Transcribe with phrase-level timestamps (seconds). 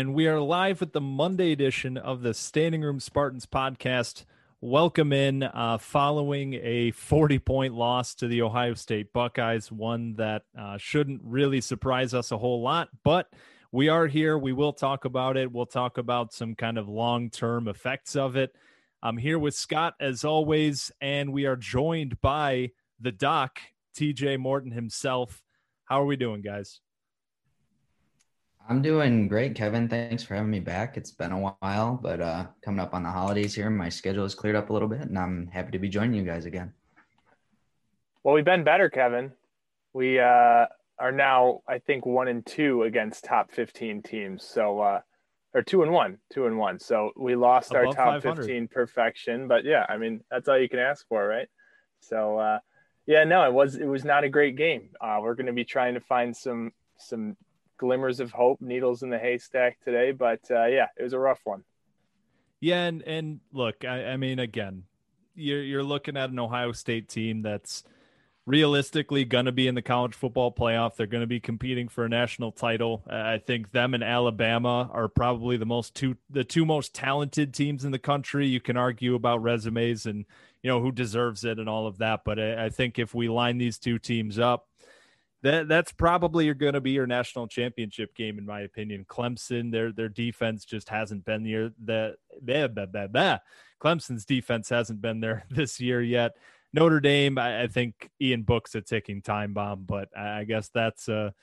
[0.00, 4.24] And we are live with the Monday edition of the Standing Room Spartans podcast.
[4.62, 10.44] Welcome in uh, following a 40 point loss to the Ohio State Buckeyes, one that
[10.58, 13.30] uh, shouldn't really surprise us a whole lot, but
[13.72, 14.38] we are here.
[14.38, 15.52] We will talk about it.
[15.52, 18.56] We'll talk about some kind of long term effects of it.
[19.02, 23.58] I'm here with Scott as always, and we are joined by the doc,
[23.98, 25.42] TJ Morton himself.
[25.84, 26.80] How are we doing, guys?
[28.70, 29.88] I'm doing great, Kevin.
[29.88, 30.96] Thanks for having me back.
[30.96, 34.36] It's been a while, but uh, coming up on the holidays here, my schedule has
[34.36, 36.72] cleared up a little bit, and I'm happy to be joining you guys again.
[38.22, 39.32] Well, we've been better, Kevin.
[39.92, 40.66] We uh,
[41.00, 44.44] are now, I think, one and two against top 15 teams.
[44.44, 45.00] So, uh,
[45.52, 46.78] or two and one, two and one.
[46.78, 50.68] So we lost Above our top 15 perfection, but yeah, I mean, that's all you
[50.68, 51.48] can ask for, right?
[51.98, 52.60] So, uh,
[53.04, 54.90] yeah, no, it was, it was not a great game.
[55.00, 57.36] Uh, we're going to be trying to find some, some
[57.80, 61.40] glimmers of hope, needles in the haystack today, but uh, yeah, it was a rough
[61.44, 61.64] one.
[62.60, 64.84] Yeah, and and look, I, I mean, again,
[65.34, 67.82] you're you're looking at an Ohio State team that's
[68.46, 70.96] realistically going to be in the college football playoff.
[70.96, 73.02] They're going to be competing for a national title.
[73.08, 77.82] I think them and Alabama are probably the most two the two most talented teams
[77.86, 78.46] in the country.
[78.46, 80.26] You can argue about resumes and
[80.62, 83.30] you know who deserves it and all of that, but I, I think if we
[83.30, 84.66] line these two teams up,
[85.42, 89.06] that that's probably going to be your national championship game, in my opinion.
[89.08, 91.72] Clemson, their their defense just hasn't been there.
[91.84, 93.38] That blah, blah, blah, blah.
[93.80, 96.36] Clemson's defense hasn't been there this year yet.
[96.72, 100.68] Notre Dame, I, I think Ian Book's a ticking time bomb, but I, I guess
[100.68, 101.34] that's a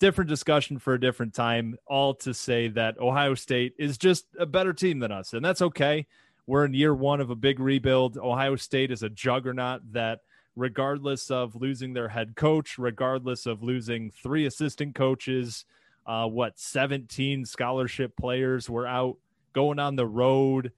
[0.00, 1.76] different discussion for a different time.
[1.86, 5.62] All to say that Ohio State is just a better team than us, and that's
[5.62, 6.06] okay.
[6.46, 8.18] We're in year one of a big rebuild.
[8.18, 10.20] Ohio State is a juggernaut that
[10.56, 15.64] regardless of losing their head coach, regardless of losing three assistant coaches,
[16.06, 19.16] uh, what 17 scholarship players were out
[19.52, 20.72] going on the road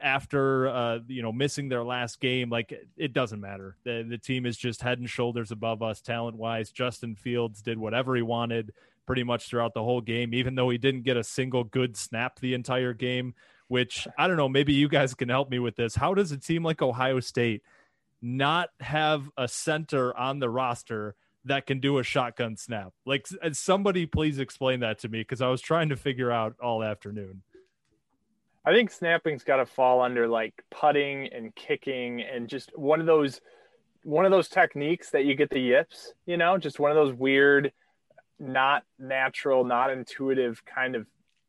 [0.00, 2.50] after uh, you know missing their last game.
[2.50, 3.76] Like it doesn't matter.
[3.84, 6.70] The the team is just head and shoulders above us talent wise.
[6.70, 8.72] Justin Fields did whatever he wanted
[9.06, 12.38] pretty much throughout the whole game, even though he didn't get a single good snap
[12.40, 13.34] the entire game.
[13.68, 14.48] Which I don't know.
[14.48, 15.94] Maybe you guys can help me with this.
[15.94, 17.62] How does a team like Ohio State?
[18.22, 22.92] Not have a center on the roster that can do a shotgun snap.
[23.04, 26.56] Like uh, somebody please explain that to me because I was trying to figure out
[26.60, 27.42] all afternoon.
[28.64, 33.06] I think snapping's got to fall under like putting and kicking and just one of
[33.06, 33.40] those
[34.02, 37.12] one of those techniques that you get the yips, you know, just one of those
[37.12, 37.72] weird
[38.38, 41.06] not natural, not intuitive kind of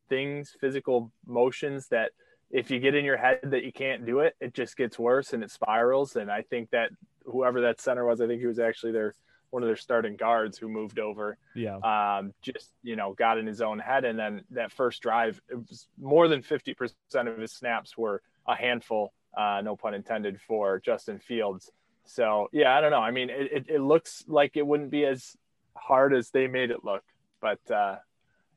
[0.10, 2.12] things, physical motions that
[2.50, 5.34] if you get in your head that you can't do it, it just gets worse
[5.34, 6.16] and it spirals.
[6.16, 6.92] And I think that
[7.26, 9.14] whoever that center was, I think he was actually their
[9.50, 11.78] one of their starting guards who moved over Yeah.
[11.78, 14.04] um, just you know got in his own head.
[14.06, 18.56] And then that first drive it was more than 50% of his snaps were a
[18.56, 21.72] handful uh, no pun intended for justin fields.
[22.06, 23.00] So yeah i don't know.
[23.00, 25.36] I mean it, it, it looks like it wouldn't be as
[25.76, 27.04] hard as they made it look
[27.40, 27.98] but uh,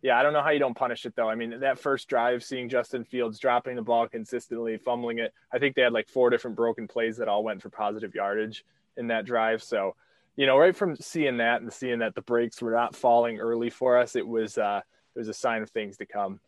[0.03, 2.43] yeah i don't know how you don't punish it though i mean that first drive
[2.43, 6.31] seeing justin fields dropping the ball consistently fumbling it i think they had like four
[6.31, 8.65] different broken plays that all went for positive yardage
[8.97, 9.95] in that drive so
[10.37, 13.69] you know, right from seeing that and seeing that the breaks were not falling early
[13.69, 14.81] for us, it was uh,
[15.15, 16.41] it was a sign of things to come.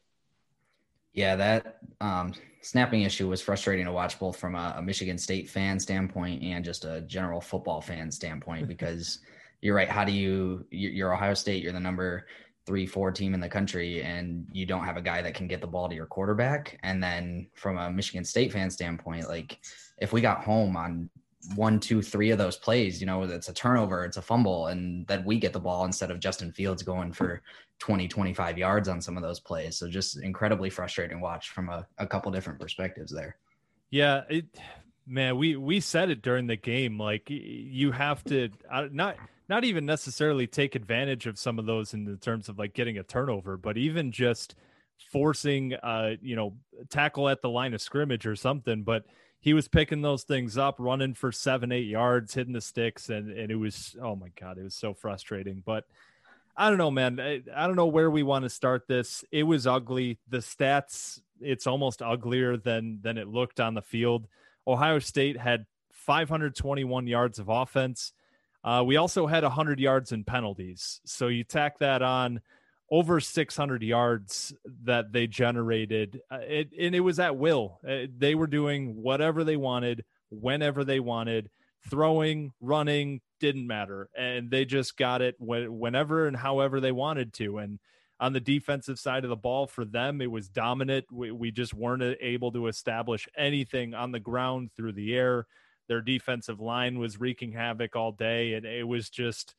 [1.12, 2.32] Yeah, that um,
[2.62, 6.64] snapping issue was frustrating to watch both from a, a Michigan State fan standpoint and
[6.64, 9.18] just a general football fan standpoint because
[9.60, 9.90] you're right.
[9.90, 12.26] How do you, you- you're Ohio State, you're the number
[12.66, 15.60] three, four team in the country, and you don't have a guy that can get
[15.60, 16.78] the ball to your quarterback.
[16.82, 19.58] And then from a Michigan State fan standpoint, like
[19.98, 21.10] if we got home on
[21.56, 25.06] one, two, three of those plays, you know, it's a turnover, it's a fumble, and
[25.08, 27.42] then we get the ball instead of Justin Fields going for
[27.80, 29.76] 20, 25 yards on some of those plays.
[29.76, 33.36] So just incredibly frustrating watch from a, a couple different perspectives there.
[33.90, 34.46] Yeah, it
[35.06, 36.98] man, we we said it during the game.
[36.98, 39.16] Like you have to uh, not
[39.48, 42.98] not even necessarily take advantage of some of those in the terms of like getting
[42.98, 44.54] a turnover, but even just
[45.10, 46.54] forcing uh you know
[46.88, 48.82] tackle at the line of scrimmage or something.
[48.82, 49.04] But
[49.40, 53.30] he was picking those things up, running for seven eight yards, hitting the sticks, and
[53.30, 55.62] and it was oh my god, it was so frustrating.
[55.64, 55.84] But
[56.56, 57.18] I don't know, man.
[57.18, 59.24] I, I don't know where we want to start this.
[59.32, 60.18] It was ugly.
[60.28, 64.28] The stats it's almost uglier than than it looked on the field.
[64.66, 68.12] Ohio State had 521 yards of offense.
[68.64, 71.00] Uh, we also had 100 yards in penalties.
[71.04, 72.40] So you tack that on
[72.90, 74.54] over 600 yards
[74.84, 76.20] that they generated.
[76.30, 77.80] Uh, it, and it was at will.
[77.86, 81.50] Uh, they were doing whatever they wanted, whenever they wanted,
[81.90, 84.08] throwing, running, didn't matter.
[84.16, 87.58] And they just got it whenever and however they wanted to.
[87.58, 87.80] And
[88.20, 91.74] on the defensive side of the ball for them it was dominant we, we just
[91.74, 95.44] weren't able to establish anything on the ground through the air
[95.92, 99.54] their defensive line was wreaking havoc all day and it was just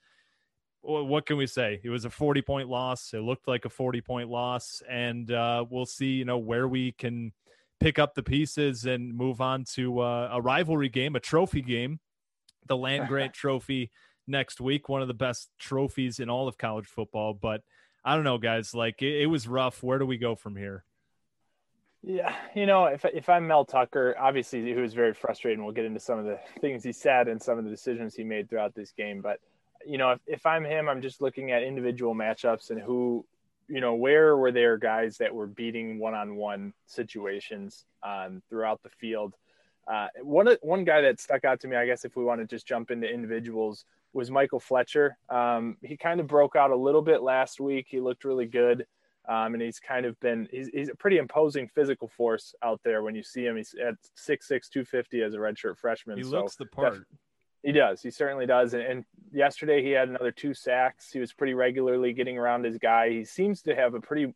[0.81, 4.01] what can we say it was a 40 point loss it looked like a 40
[4.01, 7.31] point loss and uh, we'll see you know where we can
[7.79, 11.99] pick up the pieces and move on to uh, a rivalry game a trophy game
[12.67, 13.91] the land grant trophy
[14.25, 17.61] next week one of the best trophies in all of college football but
[18.03, 18.73] I don't know, guys.
[18.73, 19.81] Like it, it was rough.
[19.81, 20.83] Where do we go from here?
[22.05, 25.57] Yeah, you know, if if I'm Mel Tucker, obviously he was very frustrated.
[25.59, 28.13] and We'll get into some of the things he said and some of the decisions
[28.13, 29.21] he made throughout this game.
[29.21, 29.39] But
[29.85, 33.25] you know, if, if I'm him, I'm just looking at individual matchups and who,
[33.69, 39.33] you know, where were there guys that were beating one-on-one situations um, throughout the field.
[39.87, 42.47] Uh, one one guy that stuck out to me, I guess, if we want to
[42.47, 45.17] just jump into individuals, was Michael Fletcher.
[45.29, 47.87] Um, he kind of broke out a little bit last week.
[47.89, 48.85] He looked really good.
[49.27, 53.03] Um, and he's kind of been he's, he's a pretty imposing physical force out there
[53.03, 53.55] when you see him.
[53.55, 56.17] He's at 6'6", 250 as a redshirt freshman.
[56.17, 57.05] He so looks the part.
[57.63, 58.01] He does.
[58.01, 58.73] He certainly does.
[58.73, 61.11] And, and, yesterday he had another two sacks.
[61.11, 63.09] He was pretty regularly getting around his guy.
[63.09, 64.35] He seems to have a pretty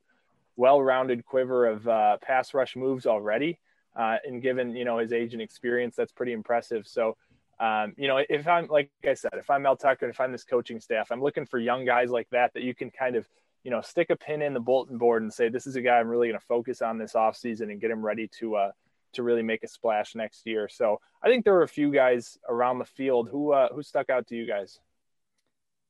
[0.55, 3.59] well-rounded quiver of uh, pass rush moves already.
[3.95, 6.87] Uh, and given you know his age and experience, that's pretty impressive.
[6.87, 7.17] So
[7.59, 10.31] um, you know, if I'm like I said, if I'm Mel Tucker and if I'm
[10.31, 13.27] this coaching staff, I'm looking for young guys like that that you can kind of,
[13.63, 15.97] you know, stick a pin in the bulletin board and say, this is a guy
[15.97, 18.71] I'm really going to focus on this offseason and get him ready to uh,
[19.13, 20.69] to really make a splash next year.
[20.69, 24.09] So I think there were a few guys around the field who uh, who stuck
[24.09, 24.79] out to you guys.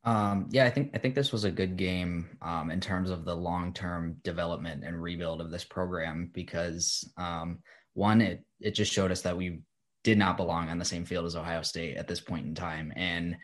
[0.04, 3.26] Um, yeah, I think I think this was a good game um, in terms of
[3.26, 7.60] the long term development and rebuild of this program because um,
[7.94, 9.60] one, it it just showed us that we
[10.04, 12.94] did not belong on the same field as Ohio State at this point in time.
[12.96, 13.36] And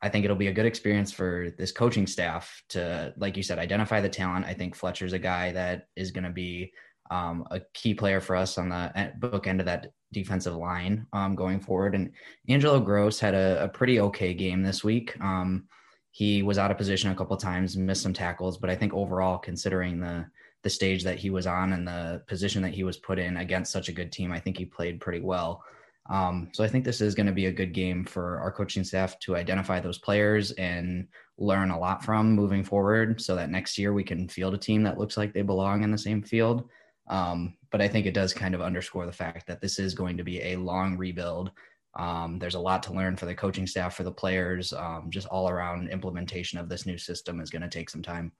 [0.00, 3.58] I think it'll be a good experience for this coaching staff to, like you said,
[3.58, 4.46] identify the talent.
[4.46, 6.72] I think Fletcher's a guy that is going to be
[7.10, 11.34] um, a key player for us on the book end of that defensive line um,
[11.34, 11.94] going forward.
[11.94, 12.12] And
[12.48, 15.18] Angelo Grose had a, a pretty okay game this week.
[15.20, 15.64] Um,
[16.10, 19.38] he was out of position a couple times, missed some tackles, but I think overall,
[19.38, 20.26] considering the
[20.64, 23.70] the stage that he was on and the position that he was put in against
[23.70, 25.62] such a good team, I think he played pretty well.
[26.08, 28.84] Um, so I think this is going to be a good game for our coaching
[28.84, 33.76] staff to identify those players and learn a lot from moving forward so that next
[33.76, 36.68] year we can field a team that looks like they belong in the same field.
[37.08, 40.16] Um, but I think it does kind of underscore the fact that this is going
[40.16, 41.50] to be a long rebuild.
[41.94, 45.26] Um, there's a lot to learn for the coaching staff, for the players, um, just
[45.28, 48.32] all around implementation of this new system is going to take some time.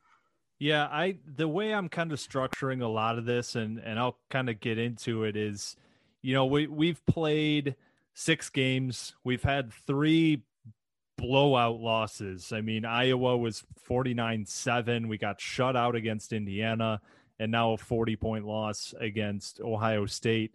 [0.59, 4.19] Yeah, I the way I'm kind of structuring a lot of this, and and I'll
[4.29, 5.77] kind of get into it is–
[6.29, 7.75] you know, we we've played
[8.13, 9.15] six games.
[9.25, 10.43] We've had three
[11.17, 12.53] blowout losses.
[12.53, 15.09] I mean, Iowa was 49-7.
[15.09, 17.01] We got shut out against Indiana
[17.39, 20.53] and now a 40 point loss against Ohio State.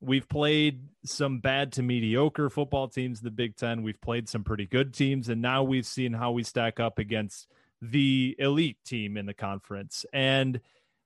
[0.00, 3.82] We've played some bad to mediocre football teams in the Big 10.
[3.82, 7.48] We've played some pretty good teams and now we've seen how we stack up against
[7.80, 10.06] the elite team in the conference.
[10.12, 10.60] And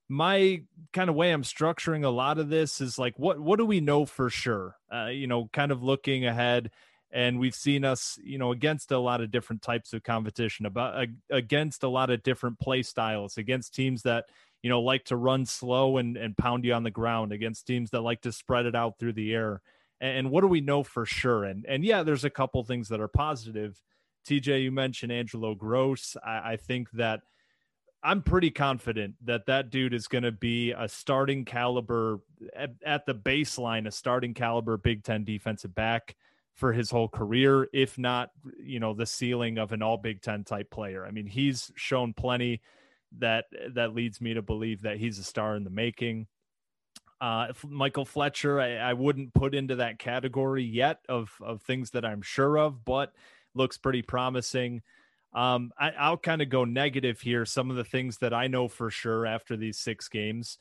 [0.09, 3.67] my kind of way I'm structuring a lot of this is like what what do
[3.67, 4.77] we know for sure?
[4.93, 6.71] Uh, you know, kind of looking ahead,
[7.11, 10.95] and we've seen us, you know, against a lot of different types of competition, about
[10.95, 14.27] uh, against a lot of different play styles, against teams that
[14.63, 17.91] you know like to run slow and and pound you on the ground, against teams
[17.91, 19.61] that like to spread it out through the air.
[20.01, 21.45] And, and what do we know for sure?
[21.45, 23.81] And and yeah, there's a couple things that are positive.
[24.29, 26.17] TJ, you mentioned Angelo Grose.
[26.25, 27.21] I, I think that
[28.07, 32.21] I'm pretty confident that that dude is going to be a starting caliber
[32.55, 36.15] at, at, the baseline, a starting caliber Big Ten defensive back
[36.55, 38.31] for his whole career, if not,
[38.63, 41.05] you know, the ceiling of an all Big Ten type player.
[41.05, 42.61] I mean, he's shown plenty
[43.19, 46.29] that that leads me to believe that he's a star in the making.
[47.21, 52.05] Uh, Michael Fletcher, I, I wouldn't put into that category yet of of things that
[52.05, 53.13] I'm sure of, but
[53.53, 54.83] looks pretty promising.
[55.37, 57.45] Um, I, will kind of go negative here.
[57.45, 60.57] Some of the things that I know for sure after these six games,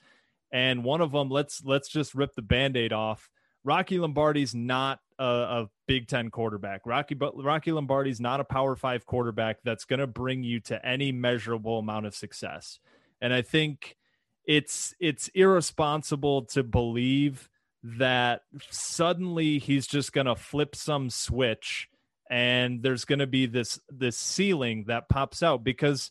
[0.51, 3.29] and one of them, let's let's just rip the band-aid off.
[3.63, 6.81] Rocky Lombardi's not a, a Big Ten quarterback.
[6.85, 11.13] Rocky Rocky Lombardi's not a Power Five quarterback that's going to bring you to any
[11.13, 12.79] measurable amount of success.
[13.21, 13.95] And I think
[14.45, 17.49] it's it's irresponsible to believe
[17.81, 18.41] that
[18.71, 21.87] suddenly he's just going to flip some switch
[22.29, 26.09] and there's going to be this this ceiling that pops out because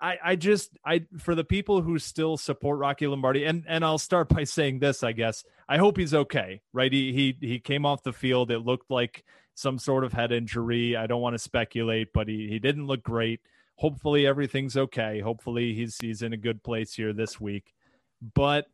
[0.00, 3.98] I, I just I for the people who still support Rocky Lombardi and and I'll
[3.98, 6.92] start by saying this I guess I hope he's okay right?
[6.92, 8.50] He he he came off the field.
[8.50, 9.24] It looked like
[9.54, 10.96] some sort of head injury.
[10.96, 13.40] I don't want to speculate but he he didn't look great.
[13.76, 15.20] Hopefully everything's okay.
[15.20, 17.72] Hopefully he's he's in a good place here this week.
[18.34, 18.66] But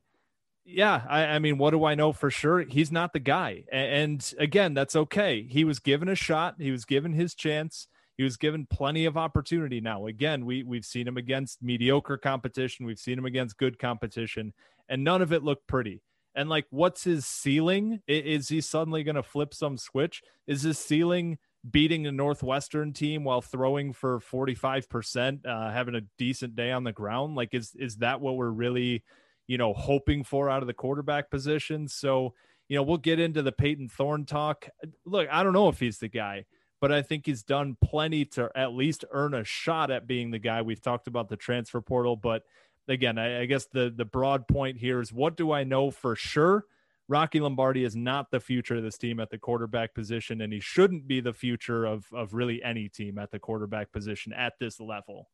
[0.65, 2.61] yeah, I, I, mean, what do I know for sure?
[2.61, 3.65] He's not the guy.
[3.73, 5.47] And again, that's okay.
[5.49, 7.89] He was given a shot, he was given his chance.
[8.17, 9.81] He was given plenty of opportunity.
[9.81, 14.53] Now, again, we we've seen him against mediocre competition, we've seen him against good competition,
[14.91, 16.03] and none of it looked pretty.
[16.35, 18.01] And like, what's his ceiling?
[18.07, 20.23] Is he suddenly going to flip some switch?
[20.47, 21.39] Is his ceiling
[21.69, 26.93] beating a Northwestern team while throwing for 45%, uh, having a decent day on the
[26.93, 27.37] ground?
[27.37, 29.03] Like, is, is that what we're really
[29.51, 31.89] you know, hoping for out of the quarterback position.
[31.89, 32.35] So,
[32.69, 34.69] you know, we'll get into the Payton Thorne talk.
[35.05, 36.45] Look, I don't know if he's the guy,
[36.81, 40.39] but I think he's done plenty to at least earn a shot at being the
[40.39, 40.63] guy.
[40.63, 42.45] We've talked about the transfer portal, but
[42.87, 46.15] again, I, I guess the the broad point here is what do I know for
[46.15, 46.67] sure?
[47.09, 50.61] Rocky Lombardi is not the future of this team at the quarterback position, and he
[50.61, 54.79] shouldn't be the future of of really any team at the quarterback position at this
[54.79, 55.27] level.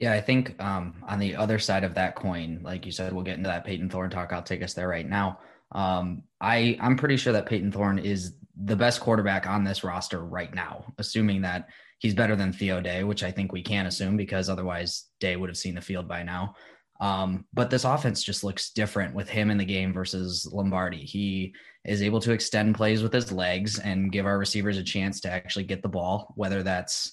[0.00, 3.22] Yeah, I think um, on the other side of that coin, like you said, we'll
[3.22, 4.32] get into that Payton Thorne talk.
[4.32, 5.38] I'll take us there right now.
[5.72, 10.24] Um, I I'm pretty sure that Payton Thorne is the best quarterback on this roster
[10.24, 14.16] right now, assuming that he's better than Theo Day, which I think we can assume
[14.16, 16.54] because otherwise Day would have seen the field by now.
[17.00, 21.04] Um, but this offense just looks different with him in the game versus Lombardi.
[21.04, 21.54] He
[21.84, 25.30] is able to extend plays with his legs and give our receivers a chance to
[25.30, 27.12] actually get the ball, whether that's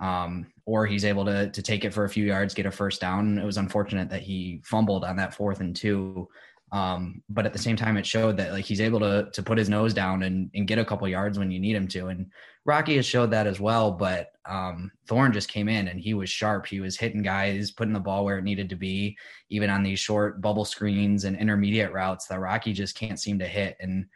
[0.00, 3.00] um, or he's able to to take it for a few yards, get a first
[3.00, 3.38] down.
[3.38, 6.28] It was unfortunate that he fumbled on that fourth and two,
[6.72, 9.58] um, but at the same time, it showed that like he's able to to put
[9.58, 12.08] his nose down and and get a couple yards when you need him to.
[12.08, 12.30] And
[12.64, 13.90] Rocky has showed that as well.
[13.90, 16.66] But um, Thorne just came in and he was sharp.
[16.66, 19.16] He was hitting guys, putting the ball where it needed to be,
[19.48, 23.46] even on these short bubble screens and intermediate routes that Rocky just can't seem to
[23.46, 23.76] hit.
[23.80, 24.06] And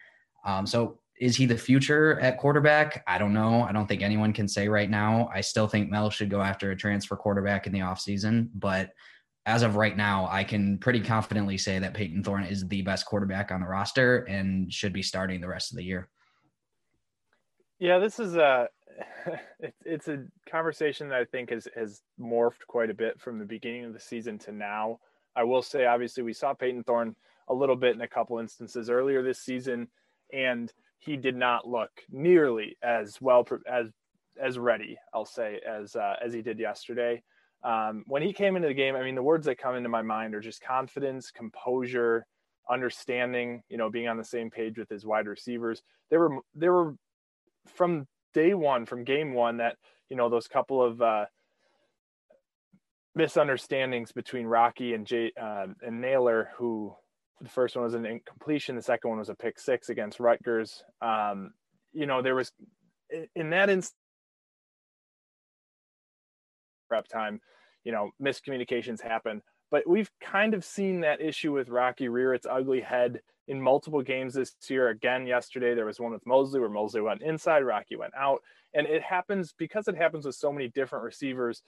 [0.44, 3.04] um, so is he the future at quarterback?
[3.06, 3.62] I don't know.
[3.62, 5.30] I don't think anyone can say right now.
[5.32, 8.48] I still think Mel should go after a transfer quarterback in the offseason.
[8.52, 8.90] But
[9.46, 13.06] as of right now, I can pretty confidently say that Payton Thorne is the best
[13.06, 16.08] quarterback on the roster and should be starting the rest of the year.
[17.78, 18.66] Yeah, this is uh,
[19.26, 23.44] a it's a conversation that I think has has morphed quite a bit from the
[23.44, 24.98] beginning of the season to now.
[25.36, 27.14] I will say, obviously, we saw Payton Thorne
[27.46, 29.86] a little bit in a couple instances earlier this season,
[30.32, 30.72] and
[31.04, 33.88] he did not look nearly as well as
[34.40, 37.22] as ready, I'll say, as uh, as he did yesterday.
[37.64, 40.02] Um, when he came into the game, I mean, the words that come into my
[40.02, 42.24] mind are just confidence, composure,
[42.70, 43.62] understanding.
[43.68, 45.82] You know, being on the same page with his wide receivers.
[46.08, 46.94] There were there were
[47.74, 49.76] from day one, from game one, that
[50.08, 51.26] you know those couple of uh,
[53.16, 56.94] misunderstandings between Rocky and Jay uh, and Nailor, who
[57.40, 58.76] the first one was an incompletion.
[58.76, 60.84] The second one was a pick six against Rutgers.
[61.00, 61.52] Um,
[61.92, 62.52] you know, there was
[63.34, 63.96] in that instance
[66.88, 67.40] prep time,
[67.84, 69.42] you know, miscommunications happen.
[69.70, 74.02] But we've kind of seen that issue with Rocky rear its ugly head in multiple
[74.02, 74.90] games this year.
[74.90, 78.42] Again, yesterday there was one with Mosley where Mosley went inside, Rocky went out.
[78.74, 81.62] And it happens because it happens with so many different receivers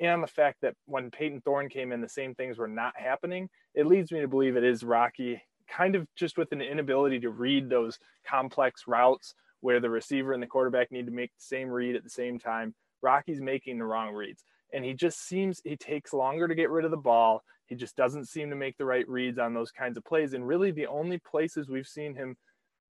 [0.00, 3.48] and the fact that when Payton Thorne came in, the same things were not happening,
[3.74, 7.30] it leads me to believe it is Rocky, kind of just with an inability to
[7.30, 11.68] read those complex routes where the receiver and the quarterback need to make the same
[11.68, 12.74] read at the same time.
[13.02, 14.44] Rocky's making the wrong reads.
[14.72, 17.42] And he just seems he takes longer to get rid of the ball.
[17.66, 20.34] He just doesn't seem to make the right reads on those kinds of plays.
[20.34, 22.36] And really, the only places we've seen him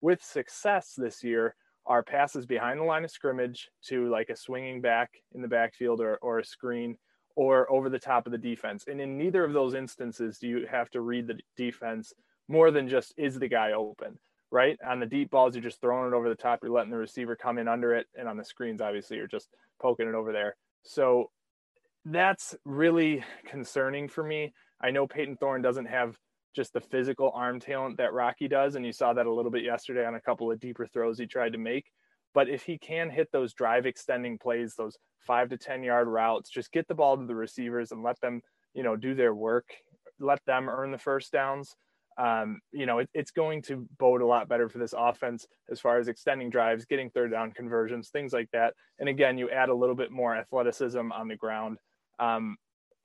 [0.02, 1.56] with success this year
[1.88, 6.02] are passes behind the line of scrimmage to like a swinging back in the backfield
[6.02, 6.98] or, or a screen
[7.36, 8.86] or over the top of the defense.
[8.88, 12.14] And in neither of those instances do you have to read the defense
[12.48, 14.18] more than just is the guy open.
[14.52, 14.78] right?
[14.88, 16.60] On the deep balls, you're just throwing it over the top.
[16.62, 18.08] You're letting the receiver come in under it.
[18.18, 19.50] And on the screens, obviously, you're just
[19.82, 20.56] poking it over there.
[20.84, 21.32] So
[22.06, 24.54] that's really concerning for me.
[24.82, 26.18] I know Payton Thorne doesn't have
[26.58, 28.76] just the physical arm talent that Rocky does.
[28.76, 31.26] And you saw that a little bit yesterday on a couple of deeper throws he
[31.26, 31.90] tried to make.
[32.34, 36.50] But if he can hit those drive extending plays, those five to 10 yard routes,
[36.50, 38.42] just get the ball to the receivers and let them,
[38.74, 39.70] you know, do their work,
[40.20, 41.78] let them earn the first downs
[42.18, 45.80] um, you know, it, it's going to bode a lot better for this offense as
[45.80, 48.74] far as extending drives, getting third down conversions, things like that.
[49.00, 51.78] And again, you add a little bit more athleticism on the ground.
[52.18, 52.58] Um,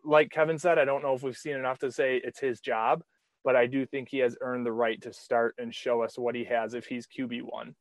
[0.02, 3.02] like Kevin said, I don't know if we've seen enough to say it's his job,
[3.44, 6.34] but I do think he has earned the right to start and show us what
[6.34, 7.74] he has if he's QB1.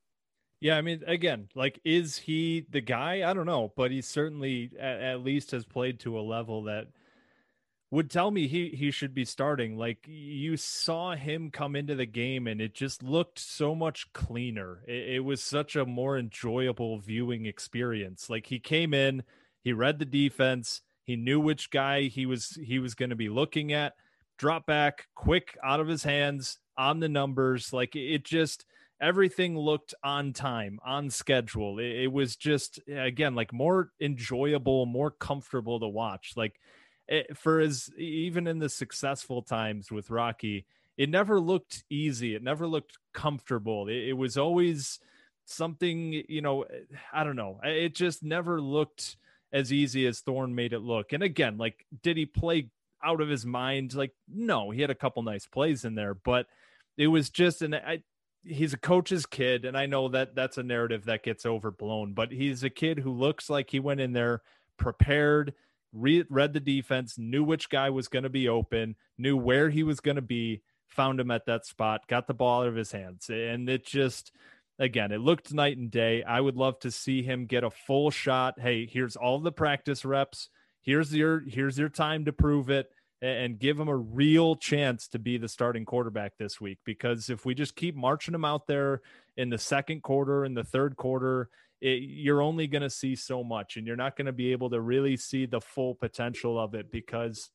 [0.60, 3.30] Yeah, I mean, again, like, is he the guy?
[3.30, 6.88] I don't know, but he certainly at, at least has played to a level that–
[7.92, 9.78] would tell me he he should be starting.
[9.78, 14.82] Like you saw him come into the game and it just looked so much cleaner.
[14.88, 18.30] It, it, was such a more enjoyable viewing experience.
[18.30, 19.24] Like he came in,
[19.62, 23.30] he read the defense, he knew which guy he was he was going to be
[23.30, 23.94] looking at.
[24.42, 27.72] Drop back quick out of his hands on the numbers.
[27.72, 28.66] Like it just
[29.00, 31.78] everything looked on time, on schedule.
[31.78, 36.34] It, it was just again like more enjoyable, more comfortable to watch.
[36.36, 36.60] Like
[37.08, 40.66] it, for his even in the successful times with Rocky,
[40.98, 42.34] it never looked easy.
[42.34, 43.90] It never looked comfortable.
[43.90, 44.98] It, it was always
[45.46, 46.80] something, you know, eh,
[47.14, 47.60] I don't know.
[47.64, 49.18] Eh, it just never looked
[49.54, 51.14] as easy as Thorne made it look.
[51.14, 52.72] And again, like, did he play
[53.04, 53.94] out of his mind?
[53.94, 56.48] Like, no, he had a couple nice plays in there, but
[56.98, 58.04] it was just an I,
[58.44, 62.32] he's a coach's kid, and I know that that's a narrative that gets overblown, but
[62.32, 64.42] he's a kid who looks like he went in there
[64.78, 65.54] prepared
[65.94, 69.84] read, read the defense, knew which guy was going to be open, knew where he
[69.84, 72.92] was going to be, found him at that spot, got the ball out of his
[72.92, 73.30] hands.
[73.30, 74.32] And it just,
[74.80, 76.24] again, it looked night and day.
[76.24, 78.60] I would love to see him get a full shot.
[78.60, 80.50] Hey, here's all the practice reps.
[80.82, 82.92] Here's your here's your time to prove it
[83.22, 86.80] and give him a real chance to be the starting quarterback this week.
[86.86, 89.02] Because if we just keep marching him out there
[89.38, 91.50] in the second quarter in the third quarter
[91.82, 94.70] it, you're only going to see so much and you're not going to be able
[94.70, 96.92] to really see the full potential of it.
[96.92, 97.50] Because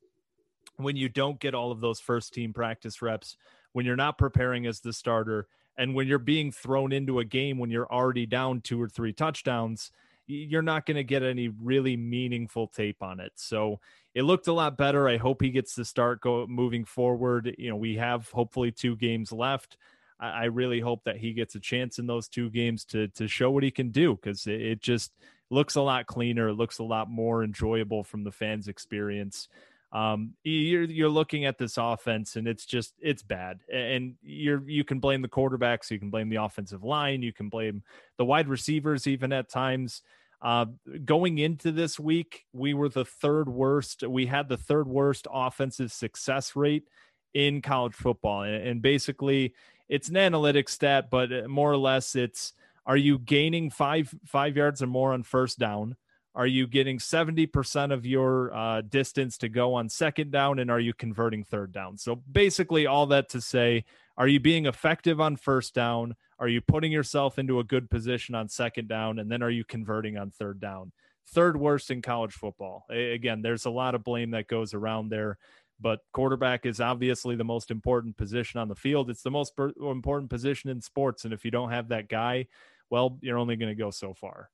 [0.77, 3.37] when you don't get all of those first team practice reps,
[3.73, 5.47] when you're not preparing as the starter,
[5.79, 9.13] and when you're being thrown into a game when you're already down two or three
[9.13, 9.93] touchdowns,
[10.27, 13.33] you're not going to get any really meaningful tape on it.
[13.37, 13.81] So
[14.15, 15.09] it looked a lot better.
[15.09, 17.55] I hope he gets to start go moving forward.
[17.59, 19.77] You know, we have hopefully two games left.
[20.19, 23.29] I, I really hope that he gets a chance in those two games to to
[23.29, 25.13] show what he can do because it, it just
[25.51, 26.49] looks a lot cleaner.
[26.49, 29.49] It looks a lot more enjoyable from the fans' experience.
[29.97, 33.61] Um, you're you're looking at this offense and it's just it's bad.
[33.73, 37.49] And you're you can blame the quarterbacks, you can blame the offensive line, you can
[37.49, 37.83] blame
[38.19, 40.03] the wide receivers even at times.
[40.43, 40.67] Uh,
[41.07, 44.07] going into this week, we were the third worst.
[44.07, 46.85] We had the third worst offensive success rate
[47.33, 49.55] in college football, and, and basically,
[49.89, 52.53] it's an analytics stat, but uh, more or less it's
[52.85, 55.97] are you gaining five five yards or more on first down?
[56.37, 60.59] Are you getting 70% of your uh, distance to go on second down?
[60.59, 61.97] And are you converting third down?
[61.97, 63.85] So basically, all that to say,
[64.19, 66.15] are you being effective on first down?
[66.39, 69.19] Are you putting yourself into a good position on second down?
[69.19, 70.93] And then are you converting on third down?
[71.29, 72.85] Third worst in college football.
[72.91, 75.39] Again, there's a lot of blame that goes around there
[75.81, 79.11] but quarterback is obviously the most important position on the field.
[79.11, 81.25] It's the most important position in sports.
[81.25, 82.47] And if you don't have that guy,
[82.89, 84.49] well, you're only going to go so far.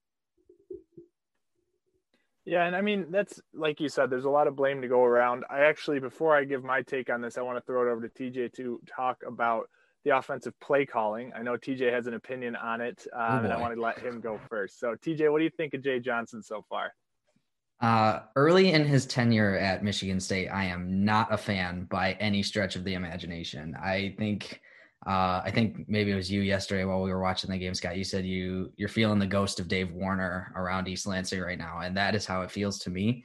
[2.45, 4.11] Yeah, and I mean that's like you said.
[4.11, 5.45] There's a lot of blame to go around.
[5.49, 8.07] I actually, before I give my take on this, I want to throw it over
[8.07, 9.69] to TJ to talk about
[10.05, 11.33] the offensive play calling.
[11.37, 13.99] I know TJ has an opinion on it, um, oh and I want to let
[13.99, 14.81] him go first.
[14.81, 16.93] So, TJ, what do you think of Jay Johnson so far?
[17.81, 22.43] Uh, early in his tenure at Michigan State, I am not a fan by any
[22.43, 23.77] stretch of the imagination.
[23.81, 24.61] I think,
[25.07, 27.97] uh, I think maybe it was you yesterday while we were watching the game, Scott.
[27.97, 31.81] You said you you're feeling the ghost of Dave Warner around East Lansing right now,
[31.81, 33.25] and that is how it feels to me.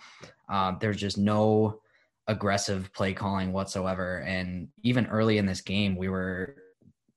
[0.49, 1.81] Um, there's just no
[2.27, 6.55] aggressive play calling whatsoever, and even early in this game, we were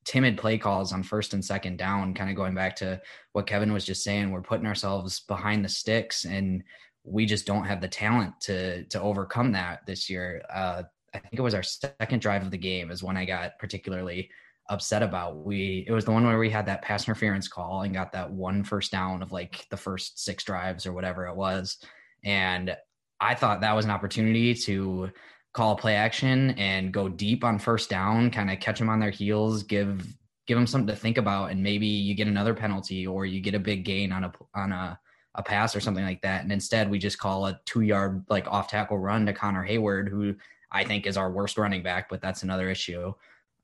[0.04, 3.00] timid play calls on first and second down, kind of going back to
[3.32, 4.30] what Kevin was just saying.
[4.30, 6.62] We're putting ourselves behind the sticks and
[7.04, 10.42] we just don't have the talent to to overcome that this year.
[10.52, 10.82] Uh,
[11.14, 14.30] I think it was our second drive of the game is when I got particularly
[14.70, 15.44] upset about.
[15.44, 18.30] We it was the one where we had that pass interference call and got that
[18.30, 21.78] one first down of like the first six drives or whatever it was,
[22.24, 22.74] and
[23.20, 25.10] I thought that was an opportunity to
[25.52, 29.10] call play action and go deep on first down, kind of catch them on their
[29.10, 30.06] heels, give
[30.46, 33.54] give them something to think about, and maybe you get another penalty or you get
[33.54, 34.98] a big gain on a on a
[35.36, 36.42] a pass or something like that.
[36.42, 40.08] And instead, we just call a two yard like off tackle run to Connor Heyward,
[40.08, 40.34] who
[40.72, 43.12] I think is our worst running back, but that's another issue.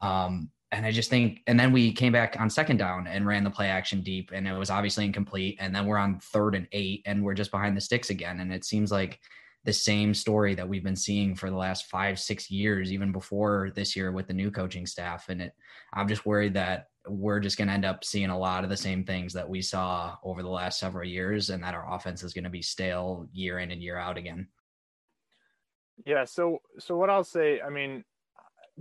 [0.00, 3.44] Um, and I just think, and then we came back on second down and ran
[3.44, 5.56] the play action deep, and it was obviously incomplete.
[5.60, 8.40] And then we're on third and eight, and we're just behind the sticks again.
[8.40, 9.20] And it seems like
[9.64, 13.70] the same story that we've been seeing for the last five, six years, even before
[13.74, 15.28] this year with the new coaching staff.
[15.28, 15.52] And it,
[15.92, 18.76] I'm just worried that we're just going to end up seeing a lot of the
[18.76, 22.32] same things that we saw over the last several years, and that our offense is
[22.32, 24.48] going to be stale year in and year out again.
[26.04, 26.24] Yeah.
[26.24, 28.04] So, so what I'll say, I mean,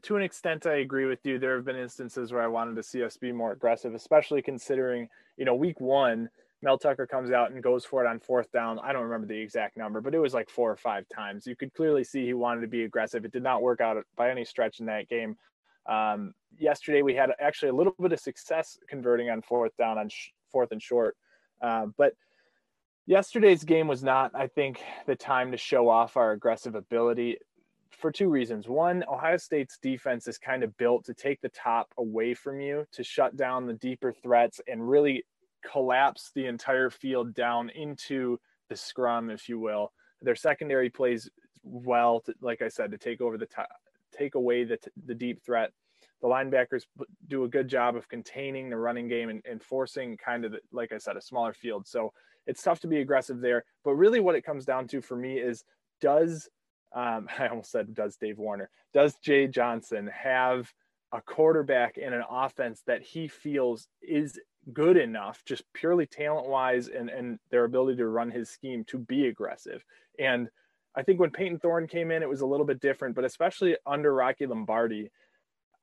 [0.03, 1.39] to an extent, I agree with you.
[1.39, 5.07] There have been instances where I wanted to see us be more aggressive, especially considering,
[5.37, 6.29] you know, week one,
[6.61, 8.79] Mel Tucker comes out and goes for it on fourth down.
[8.79, 11.45] I don't remember the exact number, but it was like four or five times.
[11.45, 13.23] You could clearly see he wanted to be aggressive.
[13.23, 15.37] It did not work out by any stretch in that game.
[15.85, 20.09] Um, yesterday, we had actually a little bit of success converting on fourth down on
[20.09, 21.15] sh- fourth and short.
[21.61, 22.13] Uh, but
[23.05, 27.37] yesterday's game was not, I think, the time to show off our aggressive ability
[27.91, 28.67] for two reasons.
[28.67, 32.85] One, Ohio State's defense is kind of built to take the top away from you,
[32.93, 35.23] to shut down the deeper threats and really
[35.69, 39.91] collapse the entire field down into the scrum, if you will.
[40.21, 41.29] Their secondary plays
[41.63, 43.67] well, to, like I said, to take over the top,
[44.15, 45.71] take away the, the deep threat.
[46.21, 46.83] The linebackers
[47.27, 50.59] do a good job of containing the running game and, and forcing kind of, the,
[50.71, 51.87] like I said, a smaller field.
[51.87, 52.13] So
[52.47, 53.63] it's tough to be aggressive there.
[53.83, 55.63] But really, what it comes down to for me is
[56.01, 56.49] does
[56.95, 60.71] um, I almost said does Dave Warner does Jay Johnson have
[61.11, 64.39] a quarterback in an offense that he feels is
[64.73, 68.97] good enough, just purely talent wise and, and their ability to run his scheme to
[68.97, 69.83] be aggressive.
[70.19, 70.49] And
[70.95, 73.77] I think when Payton Thorne came in, it was a little bit different, but especially
[73.85, 75.11] under Rocky Lombardi,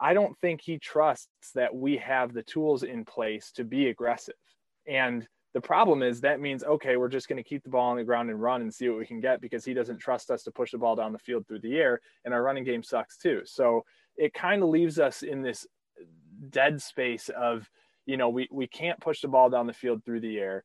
[0.00, 4.34] I don't think he trusts that we have the tools in place to be aggressive.
[4.86, 7.96] And the problem is that means, okay, we're just going to keep the ball on
[7.98, 10.42] the ground and run and see what we can get because he doesn't trust us
[10.44, 12.00] to push the ball down the field through the air.
[12.24, 13.42] And our running game sucks too.
[13.44, 13.84] So
[14.16, 15.66] it kind of leaves us in this
[16.48, 17.68] dead space of,
[18.06, 20.64] you know, we, we can't push the ball down the field through the air.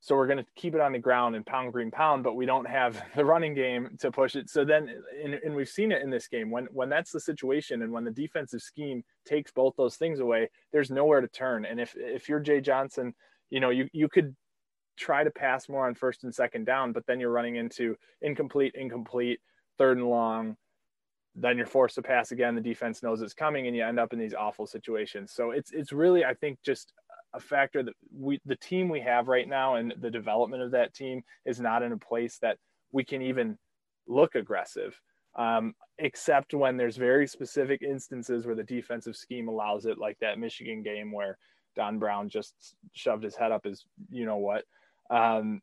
[0.00, 2.46] So we're going to keep it on the ground and pound green pound, but we
[2.46, 4.48] don't have the running game to push it.
[4.48, 4.88] So then,
[5.22, 8.04] and, and we've seen it in this game when, when that's the situation and when
[8.04, 11.64] the defensive scheme takes both those things away, there's nowhere to turn.
[11.64, 13.14] And if, if you're Jay Johnson,
[13.50, 14.34] you know, you, you could
[14.96, 18.74] try to pass more on first and second down, but then you're running into incomplete,
[18.74, 19.40] incomplete,
[19.78, 20.56] third and long,
[21.34, 22.54] then you're forced to pass again.
[22.54, 25.32] The defense knows it's coming, and you end up in these awful situations.
[25.32, 26.92] So it's it's really, I think, just
[27.34, 30.94] a factor that we the team we have right now and the development of that
[30.94, 32.56] team is not in a place that
[32.90, 33.56] we can even
[34.06, 34.98] look aggressive.
[35.36, 40.38] Um, except when there's very specific instances where the defensive scheme allows it, like that
[40.38, 41.38] Michigan game where
[41.78, 44.64] Don Brown just shoved his head up his, you know what.
[45.10, 45.62] Um,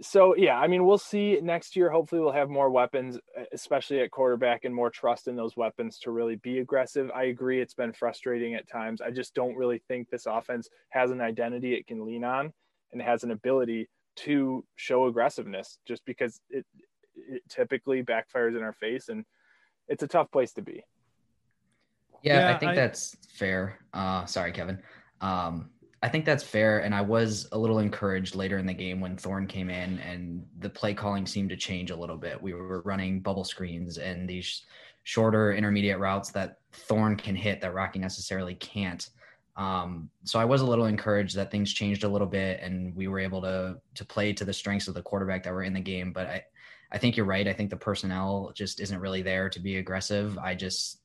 [0.00, 1.90] so yeah, I mean, we'll see next year.
[1.90, 3.18] Hopefully, we'll have more weapons,
[3.52, 7.10] especially at quarterback, and more trust in those weapons to really be aggressive.
[7.14, 9.02] I agree; it's been frustrating at times.
[9.02, 12.54] I just don't really think this offense has an identity it can lean on
[12.92, 15.78] and has an ability to show aggressiveness.
[15.86, 16.64] Just because it,
[17.14, 19.26] it typically backfires in our face, and
[19.88, 20.84] it's a tough place to be.
[22.22, 23.78] Yeah, yeah I think I, that's fair.
[23.92, 24.78] Uh, sorry, Kevin.
[25.20, 25.70] Um,
[26.02, 26.80] I think that's fair.
[26.80, 30.46] And I was a little encouraged later in the game when Thorne came in and
[30.60, 32.40] the play calling seemed to change a little bit.
[32.40, 34.62] We were running bubble screens and these
[35.02, 39.08] shorter intermediate routes that Thorne can hit that Rocky necessarily can't.
[39.56, 43.08] Um, so I was a little encouraged that things changed a little bit and we
[43.08, 45.80] were able to to play to the strengths of the quarterback that were in the
[45.80, 46.12] game.
[46.12, 46.44] But I,
[46.92, 47.46] I think you're right.
[47.48, 50.38] I think the personnel just isn't really there to be aggressive.
[50.38, 51.00] I just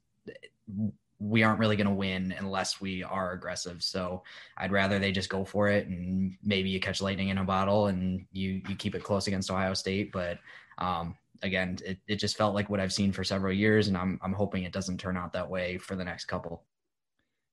[1.19, 3.81] we aren't really going to win unless we are aggressive.
[3.83, 4.23] So
[4.57, 7.87] I'd rather they just go for it and maybe you catch lightning in a bottle
[7.87, 10.11] and you you keep it close against Ohio State.
[10.11, 10.39] But
[10.77, 14.19] um, again, it, it just felt like what I've seen for several years, and I'm
[14.23, 16.63] I'm hoping it doesn't turn out that way for the next couple.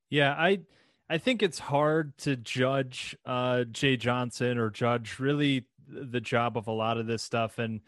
[0.08, 0.60] Yeah, I
[1.08, 6.68] I think it's hard to judge uh, Jay Johnson or judge really the job of
[6.68, 7.80] a lot of this stuff and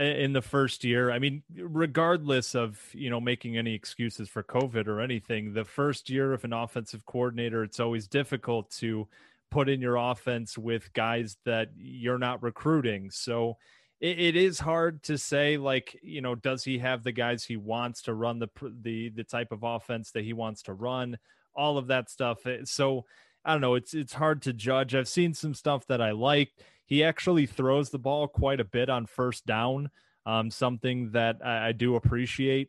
[0.00, 1.10] in the first year.
[1.10, 6.08] I mean, regardless of, you know, making any excuses for COVID or anything, the first
[6.08, 9.06] year of an offensive coordinator, it's always difficult to
[9.50, 13.10] put in your offense with guys that you're not recruiting.
[13.10, 13.58] So
[14.00, 17.56] it, it is hard to say like, you know, does he have the guys he
[17.56, 18.48] wants to run the
[18.82, 21.18] the the type of offense that he wants to run?
[21.54, 22.46] All of that stuff.
[22.46, 23.04] Eh, so
[23.44, 24.94] I don't know, it's it's hard to judge.
[24.94, 28.90] I've seen some stuff that I liked he actually throws the ball quite a bit
[28.90, 29.90] on first down,
[30.26, 32.68] um, something that I, I do appreciate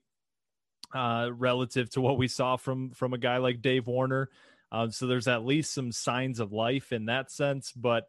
[0.93, 4.29] uh, relative to what we saw from from a guy like Dave Warner.
[4.71, 7.71] Um, so there's at least some signs of life in that sense.
[7.71, 8.05] But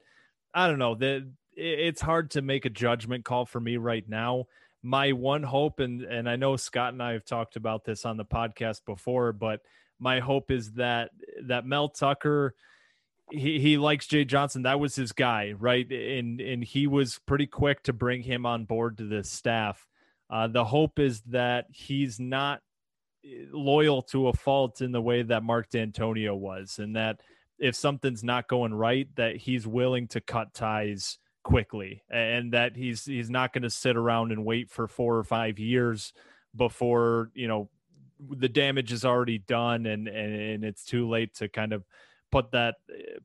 [0.55, 4.44] I don't know that it's hard to make a judgment call for me right now.
[4.83, 8.18] My one hope, and and I know Scott and I have talked about this on
[8.18, 9.61] the podcast before, but
[9.98, 11.11] my hope is that
[11.44, 12.55] that Mel Tucker
[13.33, 14.62] he, he likes Jay Johnson.
[14.62, 15.90] That was his guy, right?
[15.90, 19.87] And and he was pretty quick to bring him on board to this staff.
[20.31, 22.61] Uh, the hope is that he's not
[23.25, 27.21] eh, loyal to a fault in the way that Mark Dantonio was, and that
[27.59, 33.05] if something's not going right, that he's willing to cut ties quickly, and that he's
[33.05, 36.12] he's not going to sit around and wait for four or five years
[36.55, 37.71] before you know
[38.31, 41.85] the damage is already done and and, and it's too late to kind of
[42.33, 42.77] put that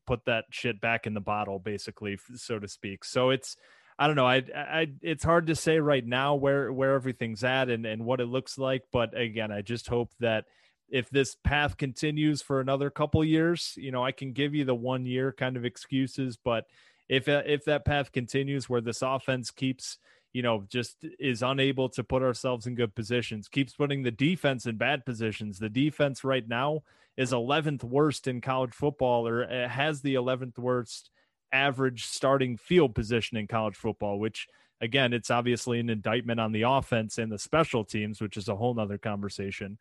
[0.06, 3.04] put that shit back in the bottle basically so to speak.
[3.04, 3.56] So it's
[3.98, 7.68] i don't know I, I it's hard to say right now where where everything's at
[7.68, 10.44] and and what it looks like but again i just hope that
[10.88, 14.74] if this path continues for another couple years you know i can give you the
[14.74, 16.66] one year kind of excuses but
[17.08, 19.98] if if that path continues where this offense keeps
[20.32, 24.66] you know, just is unable to put ourselves in good positions, keeps putting the defense
[24.66, 25.58] in bad positions.
[25.58, 26.82] The defense right now
[27.16, 31.10] is 11th worst in college football, or has the 11th worst
[31.52, 34.46] average starting field position in college football, which
[34.80, 38.56] again, it's obviously an indictment on the offense and the special teams, which is a
[38.56, 39.78] whole nother conversation.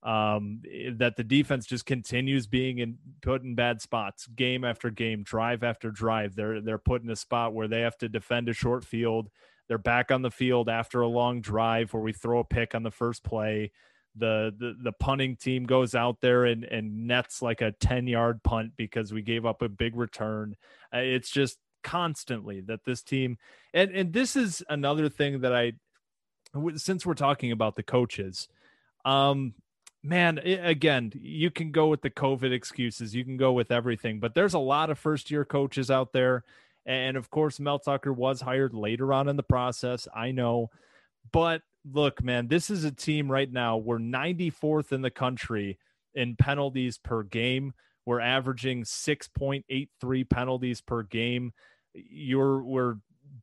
[0.00, 5.24] Um, that the defense just continues being in put in bad spots game after game,
[5.24, 6.36] drive after drive.
[6.36, 9.28] They're they're put in a spot where they have to defend a short field
[9.68, 12.82] they're back on the field after a long drive where we throw a pick on
[12.82, 13.70] the first play.
[14.16, 18.42] The, the the punting team goes out there and, and nets like a 10 yard
[18.42, 20.56] punt because we gave up a big return.
[20.92, 23.38] Uh, it's just constantly that this team
[23.72, 25.72] and and this is another thing that I
[26.76, 28.48] since we're talking about the coaches
[29.04, 29.54] um
[30.02, 34.34] man again you can go with the covid excuses you can go with everything but
[34.34, 36.44] there's a lot of first year coaches out there
[36.88, 40.08] and of course, Mel Tucker was hired later on in the process.
[40.16, 40.70] I know.
[41.30, 43.76] But look, man, this is a team right now.
[43.76, 45.78] We're 94th in the country
[46.14, 47.74] in penalties per game.
[48.06, 51.52] We're averaging 6.83 penalties per game.
[51.92, 52.94] You're we're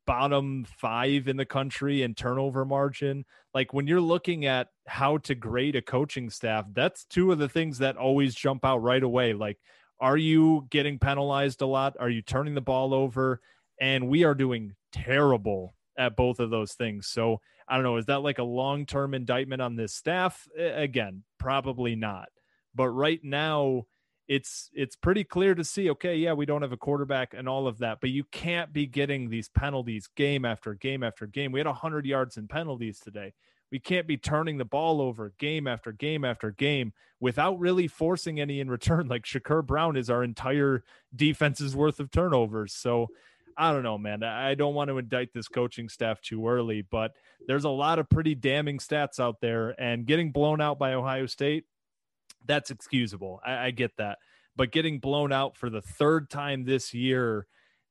[0.07, 3.25] bottom five in the country in turnover margin.
[3.53, 7.49] Like when you're looking at how to grade a coaching staff, that's two of the
[7.49, 9.33] things that always jump out right away.
[9.33, 9.59] Like
[9.99, 11.95] are you getting penalized a lot?
[11.99, 13.41] Are you turning the ball over?
[13.79, 17.07] And we are doing terrible at both of those things.
[17.07, 17.97] So I don't know.
[17.97, 20.47] Is that like a long term indictment on this staff?
[20.57, 22.29] Again, probably not.
[22.73, 23.85] But right now,
[24.27, 27.67] it's it's pretty clear to see okay yeah we don't have a quarterback and all
[27.67, 31.59] of that but you can't be getting these penalties game after game after game we
[31.59, 33.33] had 100 yards in penalties today
[33.71, 38.39] we can't be turning the ball over game after game after game without really forcing
[38.39, 39.07] any in return.
[39.15, 40.83] Like Shakur Brown is our entire
[41.15, 42.73] defense's worth of turnovers.
[42.73, 43.07] So
[43.57, 44.23] I don't know, man.
[44.23, 47.13] I don't want to indict this coaching staff too early, but
[47.47, 49.73] there's a lot of pretty damning stats out there.
[49.79, 51.63] And getting blown out by Ohio State,
[52.45, 53.39] that's excusable.
[53.45, 54.17] I, I get that.
[54.57, 57.47] But getting blown out for the third time this year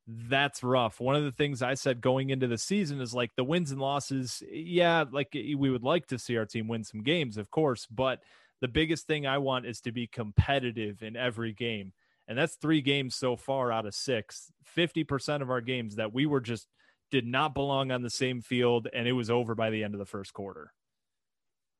[0.07, 0.99] that's rough.
[0.99, 3.81] One of the things I said going into the season is like the wins and
[3.81, 4.43] losses.
[4.51, 8.21] Yeah, like we would like to see our team win some games, of course, but
[8.61, 11.93] the biggest thing I want is to be competitive in every game.
[12.27, 14.51] And that's three games so far out of six.
[14.75, 16.67] 50% of our games that we were just
[17.11, 19.99] did not belong on the same field, and it was over by the end of
[19.99, 20.71] the first quarter.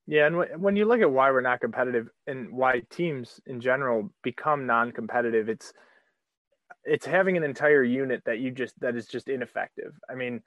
[0.08, 4.12] Yeah, and when you look at why we're not competitive and why teams in general
[4.22, 5.74] become non-competitive, it's
[6.86, 9.94] it's having an entire unit that you just that is just ineffective.
[10.10, 10.42] I mean,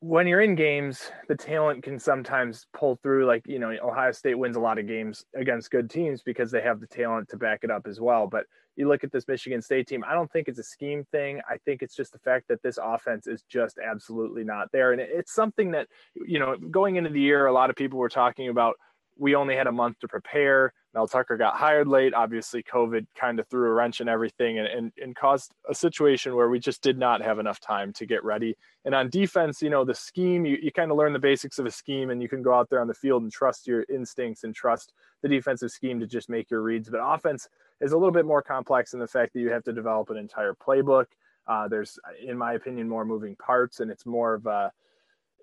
[0.00, 3.26] when you're in games, the talent can sometimes pull through.
[3.26, 6.62] Like you know, Ohio State wins a lot of games against good teams because they
[6.62, 8.26] have the talent to back it up as well.
[8.26, 11.40] But you look at this Michigan State team, I don't think it's a scheme thing.
[11.48, 15.00] I think it's just the fact that this offense is just absolutely not there, and
[15.00, 18.48] it's something that you know, going into the year, a lot of people were talking
[18.48, 18.76] about.
[19.16, 22.14] We only had a month to prepare Mel Tucker got hired late.
[22.14, 26.36] Obviously, COVID kind of threw a wrench in everything and, and, and caused a situation
[26.36, 28.56] where we just did not have enough time to get ready.
[28.84, 31.66] And on defense, you know, the scheme, you, you kind of learn the basics of
[31.66, 34.44] a scheme and you can go out there on the field and trust your instincts
[34.44, 36.88] and trust the defensive scheme to just make your reads.
[36.88, 37.48] But offense
[37.80, 40.16] is a little bit more complex in the fact that you have to develop an
[40.16, 41.06] entire playbook.
[41.48, 44.70] Uh, there's, in my opinion, more moving parts and it's more of a,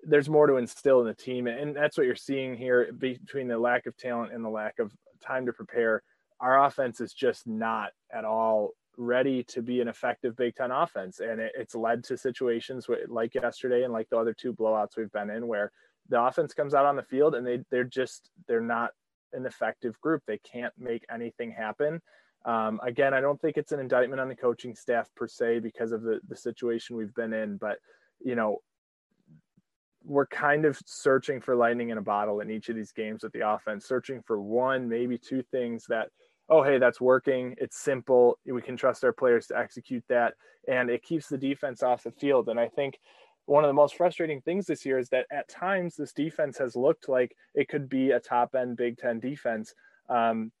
[0.02, 3.58] there's more to instill in the team and that's what you're seeing here between the
[3.58, 6.02] lack of talent and the lack of time to prepare.
[6.40, 11.20] Our offense is just not at all ready to be an effective Big Ten offense.
[11.20, 15.12] And it, it's led to situations like yesterday and like the other two blowouts we've
[15.12, 15.70] been in where
[16.08, 18.90] the offense comes out on the field and they, they're just, they're not
[19.32, 20.22] an effective group.
[20.26, 22.00] They can't make anything happen.
[22.44, 25.92] Um, again, I don't think it's an indictment on the coaching staff per se because
[25.92, 27.78] of the, the situation we've been in, but
[28.20, 28.58] you know,
[30.04, 33.32] we're kind of searching for lightning in a bottle in each of these games with
[33.32, 36.08] the offense, searching for one, maybe two things that,
[36.48, 37.54] oh, hey, that's working.
[37.58, 38.38] It's simple.
[38.44, 40.34] We can trust our players to execute that.
[40.68, 42.48] And it keeps the defense off the field.
[42.48, 42.98] And I think
[43.46, 46.76] one of the most frustrating things this year is that at times this defense has
[46.76, 49.74] looked like it could be a top end Big Ten defense.
[50.08, 50.52] Um,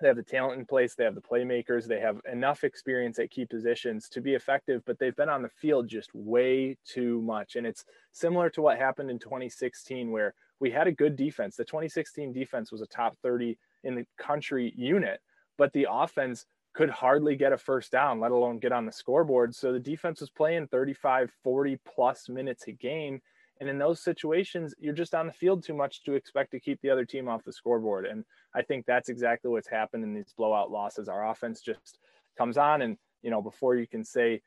[0.00, 3.30] they have the talent in place, they have the playmakers, they have enough experience at
[3.30, 7.56] key positions to be effective, but they've been on the field just way too much.
[7.56, 11.56] And it's similar to what happened in 2016, where we had a good defense.
[11.56, 15.20] The 2016 defense was a top 30 in the country unit,
[15.56, 19.54] but the offense could hardly get a first down, let alone get on the scoreboard.
[19.54, 23.20] So the defense was playing 35, 40 plus minutes a game.
[23.60, 26.80] And in those situations, you're just on the field too much to expect to keep
[26.80, 28.06] the other team off the scoreboard.
[28.06, 31.08] And I think that's exactly what's happened in these blowout losses.
[31.08, 31.98] Our offense just
[32.38, 34.40] comes on, and you know, before you can say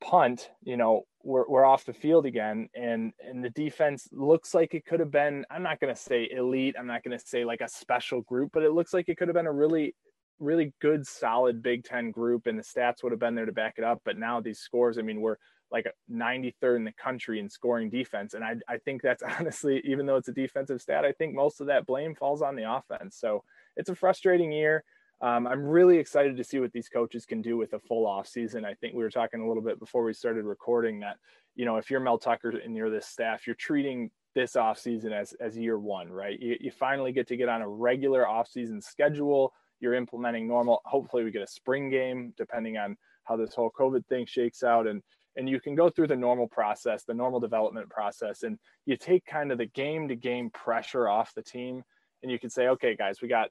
[0.00, 4.72] punt, you know, we're we're off the field again, and and the defense looks like
[4.74, 5.44] it could have been.
[5.50, 6.76] I'm not going to say elite.
[6.78, 9.28] I'm not going to say like a special group, but it looks like it could
[9.28, 9.94] have been a really
[10.40, 13.74] really good solid big 10 group and the stats would have been there to back
[13.78, 15.36] it up but now these scores i mean we're
[15.74, 18.34] like 93rd in the country in scoring defense.
[18.34, 21.60] And I, I think that's honestly, even though it's a defensive stat, I think most
[21.60, 23.16] of that blame falls on the offense.
[23.18, 23.42] So
[23.76, 24.84] it's a frustrating year.
[25.20, 28.28] Um, I'm really excited to see what these coaches can do with a full off
[28.28, 28.64] season.
[28.64, 31.16] I think we were talking a little bit before we started recording that,
[31.56, 35.12] you know, if you're Mel Tucker and you're this staff, you're treating this off season
[35.12, 36.38] as, as year one, right?
[36.38, 39.52] You, you finally get to get on a regular off season schedule.
[39.80, 40.82] You're implementing normal.
[40.84, 44.86] Hopefully we get a spring game depending on how this whole COVID thing shakes out.
[44.86, 45.02] And
[45.36, 49.24] and you can go through the normal process, the normal development process, and you take
[49.26, 51.82] kind of the game to game pressure off the team.
[52.22, 53.50] And you can say, okay, guys, we got,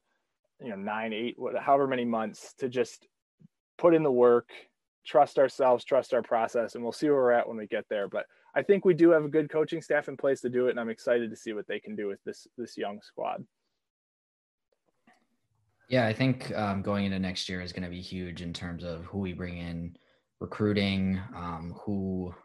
[0.59, 3.07] you know, nine, eight, however many months to just
[3.77, 4.49] put in the work,
[5.05, 8.07] trust ourselves, trust our process, and we'll see where we're at when we get there.
[8.07, 10.71] But I think we do have a good coaching staff in place to do it,
[10.71, 13.43] and I'm excited to see what they can do with this this young squad.
[15.89, 18.83] Yeah, I think um, going into next year is going to be huge in terms
[18.83, 19.95] of who we bring in
[20.43, 22.35] recruiting, um, who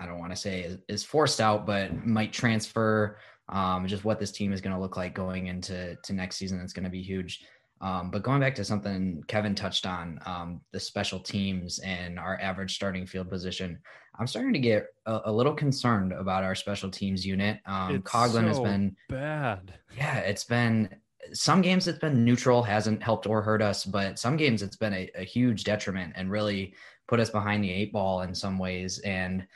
[0.00, 3.18] I don't want to say is, is, forced out, but might transfer.
[3.48, 6.60] Um, just what this team is going to look like going into to next season.
[6.60, 7.44] It's going to be huge.
[7.80, 12.36] Um, but going back to something Kevin touched on, um, the special teams and our
[12.40, 13.78] average starting field position,
[14.18, 17.60] I'm starting to get a, a little concerned about our special teams unit.
[17.64, 19.74] Um, Coughlin so has been bad.
[19.96, 20.88] Yeah, it's been
[21.32, 24.94] some games it's been neutral, hasn't helped or hurt us, but some games it's been
[24.94, 26.74] a, a huge detriment and really
[27.08, 28.98] put us behind the eight ball in some ways.
[29.00, 29.46] And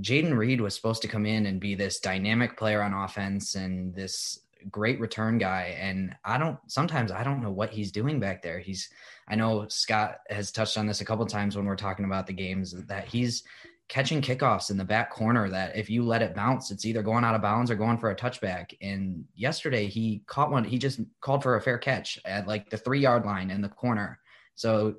[0.00, 3.94] Jayden Reed was supposed to come in and be this dynamic player on offense and
[3.94, 4.38] this
[4.70, 5.76] great return guy.
[5.78, 8.58] And I don't sometimes I don't know what he's doing back there.
[8.58, 8.88] He's
[9.28, 12.32] I know Scott has touched on this a couple times when we're talking about the
[12.32, 13.42] games that he's
[13.88, 17.24] catching kickoffs in the back corner that if you let it bounce, it's either going
[17.24, 18.74] out of bounds or going for a touchback.
[18.80, 22.78] And yesterday he caught one, he just called for a fair catch at like the
[22.78, 24.18] three yard line in the corner.
[24.54, 24.94] So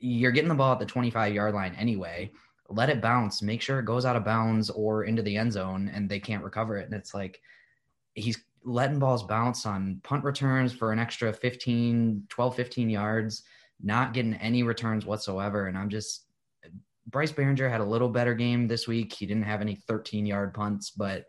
[0.00, 2.32] you're getting the ball at the 25 yard line anyway.
[2.68, 5.90] Let it bounce, make sure it goes out of bounds or into the end zone
[5.92, 6.86] and they can't recover it.
[6.86, 7.40] And it's like
[8.14, 13.42] he's letting balls bounce on punt returns for an extra 15, 12, 15 yards,
[13.82, 15.66] not getting any returns whatsoever.
[15.66, 16.26] And I'm just,
[17.06, 19.12] Bryce Baringer had a little better game this week.
[19.12, 21.24] He didn't have any 13 yard punts, but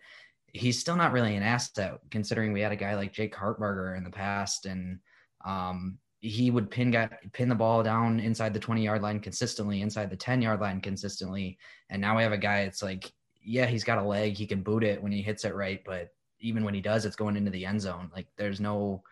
[0.53, 4.03] he's still not really an asset considering we had a guy like Jake Hartbarger in
[4.03, 4.65] the past.
[4.65, 4.99] And,
[5.45, 9.81] um, he would pin guy, pin the ball down inside the 20 yard line consistently,
[9.81, 11.57] inside the 10 yard line consistently.
[11.89, 13.11] And now we have a guy it's like,
[13.43, 16.09] yeah, he's got a leg, he can boot it when he hits it right, but
[16.39, 18.11] even when he does, it's going into the end zone.
[18.13, 19.03] Like there's no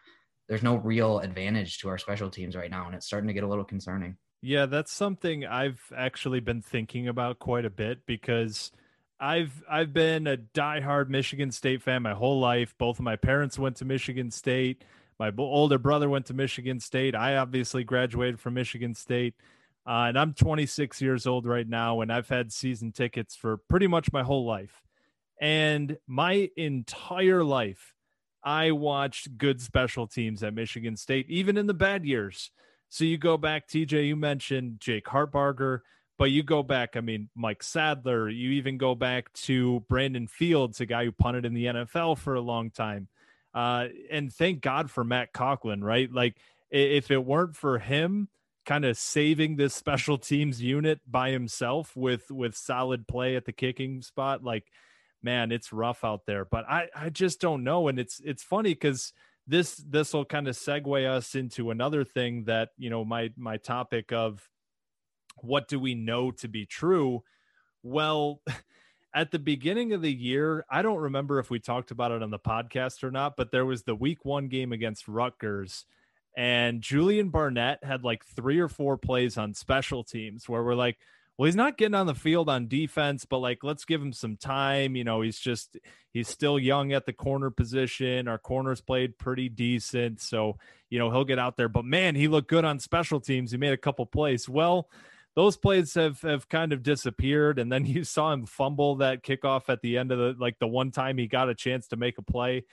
[0.48, 3.43] there's no real advantage to our special teams right now, and it's starting to get
[3.43, 4.17] a little concerning.
[4.41, 8.72] Yeah, that's something I've actually been thinking about quite a bit because
[9.19, 12.74] I've I've been a diehard Michigan State fan my whole life.
[12.78, 14.84] Both of my parents went to Michigan State.
[15.20, 17.13] My older brother went to Michigan State.
[17.13, 19.36] I obviously graduated from Michigan State.
[19.86, 23.88] Uh, and I'm 26 years old right now, and I've had season tickets for pretty
[23.88, 24.82] much my whole life.
[25.41, 27.93] And my entire life,
[28.43, 32.51] I watched good special teams at Michigan State, even in the bad years.
[32.89, 35.82] So you go back, TJ, you mentioned Jake Hartbarger,
[36.17, 40.82] but you go back, I mean, Mike Sadler, you even go back to Brandon Fields,
[40.82, 43.07] a guy who punted in the NFL for a long time.
[43.54, 46.12] Uh, and thank God for Matt Coghlin, right?
[46.12, 46.38] Like,
[46.70, 48.30] if it weren't for him
[48.66, 53.52] kind of saving this special teams unit by himself with with solid play at the
[53.52, 54.66] kicking spot, like,
[55.24, 56.45] man, it's rough out there.
[56.45, 59.14] But I I just don't know, and it's it's funny because
[59.50, 63.58] this this will kind of segue us into another thing that you know my my
[63.58, 64.47] topic of
[65.41, 67.24] what do we know to be true
[67.82, 68.41] well
[69.14, 72.30] at the beginning of the year i don't remember if we talked about it on
[72.30, 75.86] the podcast or not but there was the week one game against rutgers
[76.38, 80.97] and julian barnett had like three or four plays on special teams where we're like
[81.39, 84.36] well, he's not getting on the field on defense, but like, let's give him some
[84.36, 84.97] time.
[84.97, 85.78] You know, he's just,
[86.12, 88.28] he's still young at the corner position.
[88.28, 90.20] Our corners played pretty decent.
[90.20, 90.57] So,
[90.89, 91.70] you know, he'll get out there.
[91.70, 93.51] But man, he looked good on special teams.
[93.51, 94.49] He made a couple plays.
[94.49, 94.89] Well,
[95.39, 99.69] those plays have have kind of disappeared and then you saw him fumble that kickoff
[99.69, 102.17] at the end of the like the one time he got a chance to make
[102.17, 102.65] a play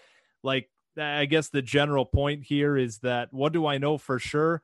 [0.43, 4.63] like i guess the general point here is that what do i know for sure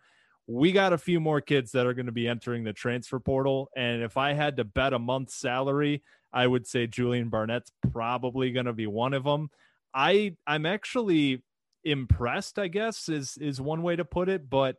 [0.48, 3.70] we got a few more kids that are going to be entering the transfer portal.
[3.76, 8.50] And if I had to bet a month's salary, I would say Julian Barnett's probably
[8.50, 9.50] going to be one of them.
[9.94, 11.42] I I'm actually
[11.84, 14.76] impressed, I guess is is one way to put it, but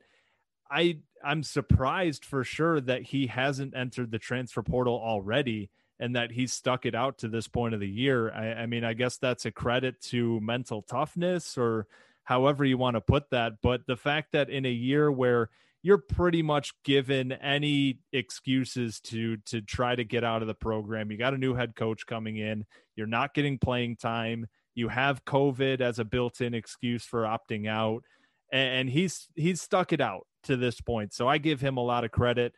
[0.69, 5.69] I I'm surprised for sure that he hasn't entered the transfer portal already
[5.99, 8.31] and that he's stuck it out to this point of the year.
[8.31, 11.87] I, I mean, I guess that's a credit to mental toughness or
[12.23, 13.53] however you want to put that.
[13.61, 15.49] But the fact that in a year where
[15.83, 21.11] you're pretty much given any excuses to to try to get out of the program.
[21.11, 22.65] You got a new head coach coming in.
[22.95, 24.47] You're not getting playing time.
[24.75, 28.03] You have COVID as a built-in excuse for opting out,
[28.51, 31.13] and he's he's stuck it out to this point.
[31.13, 32.53] So I give him a lot of credit.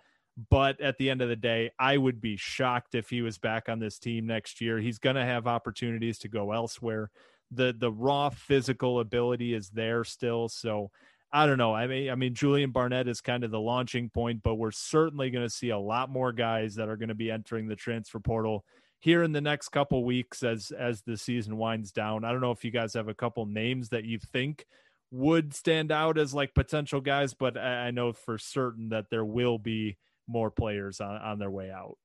[0.50, 3.70] But at the end of the day, I would be shocked if he was back
[3.70, 4.80] on this team next year.
[4.80, 7.10] He's going to have opportunities to go elsewhere
[7.52, 10.50] the the raw physical ability is there still.
[10.50, 10.92] So
[11.32, 11.74] I don't know.
[11.74, 15.30] I mean, I mean, Julian Barnett is kind of the launching point, but we're certainly
[15.30, 18.20] going to see a lot more guys that are going to be entering the transfer
[18.20, 18.64] portal
[19.00, 22.24] here in the next couple weeks as as the season winds down.
[22.24, 24.66] I don't know if you guys have a couple names that you think
[25.12, 29.26] would stand out as like potential guys, but I, I know for certain that there
[29.26, 29.98] will be
[30.28, 31.98] more players on, on their way out.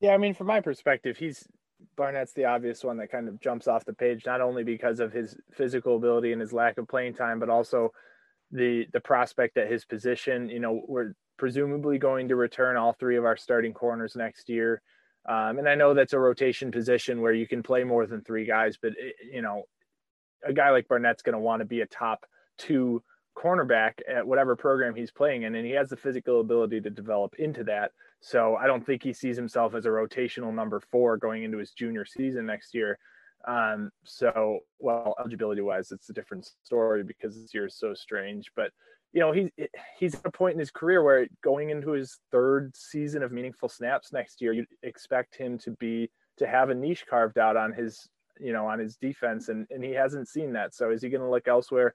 [0.00, 1.46] Yeah, I mean, from my perspective, he's
[1.96, 5.12] Barnett's the obvious one that kind of jumps off the page, not only because of
[5.12, 7.92] his physical ability and his lack of playing time, but also
[8.50, 10.48] the the prospect at his position.
[10.48, 14.82] You know, we're presumably going to return all three of our starting corners next year.
[15.28, 18.46] Um, and I know that's a rotation position where you can play more than three
[18.46, 19.64] guys, but it, you know,
[20.44, 22.26] a guy like Barnett's going to want to be a top
[22.58, 23.02] two
[23.36, 27.34] cornerback at whatever program he's playing in, and he has the physical ability to develop
[27.38, 27.92] into that.
[28.20, 31.72] So I don't think he sees himself as a rotational number four going into his
[31.72, 32.98] junior season next year.
[33.46, 38.50] Um, so, well, eligibility wise, it's a different story because this year is so strange.
[38.56, 38.72] But
[39.12, 39.50] you know, he's
[39.98, 43.68] he's at a point in his career where going into his third season of meaningful
[43.68, 47.72] snaps next year, you'd expect him to be to have a niche carved out on
[47.72, 48.08] his
[48.40, 50.74] you know on his defense, and and he hasn't seen that.
[50.74, 51.94] So is he going to look elsewhere?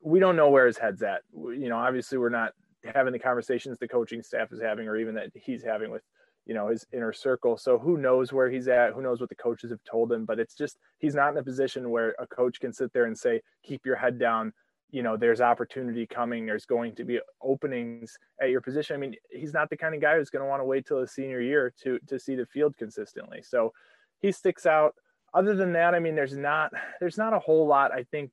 [0.00, 1.22] We don't know where his head's at.
[1.34, 2.52] You know, obviously, we're not
[2.94, 6.02] having the conversations the coaching staff is having or even that he's having with
[6.46, 7.56] you know his inner circle.
[7.56, 8.92] So who knows where he's at?
[8.94, 10.24] Who knows what the coaches have told him?
[10.24, 13.16] But it's just he's not in a position where a coach can sit there and
[13.16, 14.52] say keep your head down.
[14.90, 16.46] You know there's opportunity coming.
[16.46, 18.96] There's going to be openings at your position.
[18.96, 21.00] I mean he's not the kind of guy who's going to want to wait till
[21.00, 23.42] his senior year to to see the field consistently.
[23.42, 23.72] So
[24.20, 24.94] he sticks out
[25.34, 28.30] other than that i mean there's not there's not a whole lot i think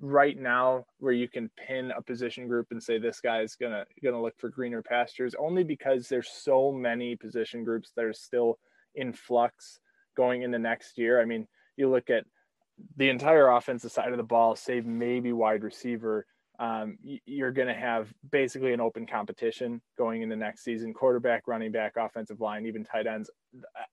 [0.00, 3.84] right now where you can pin a position group and say this guy is gonna
[4.02, 8.58] gonna look for greener pastures only because there's so many position groups that are still
[8.94, 9.78] in flux
[10.16, 11.20] going into next year.
[11.20, 11.46] I mean,
[11.76, 12.24] you look at
[12.96, 16.26] the entire offensive side of the ball, save maybe wide receiver.
[16.60, 20.92] Um, you're going to have basically an open competition going into next season.
[20.92, 23.30] Quarterback, running back, offensive line, even tight ends.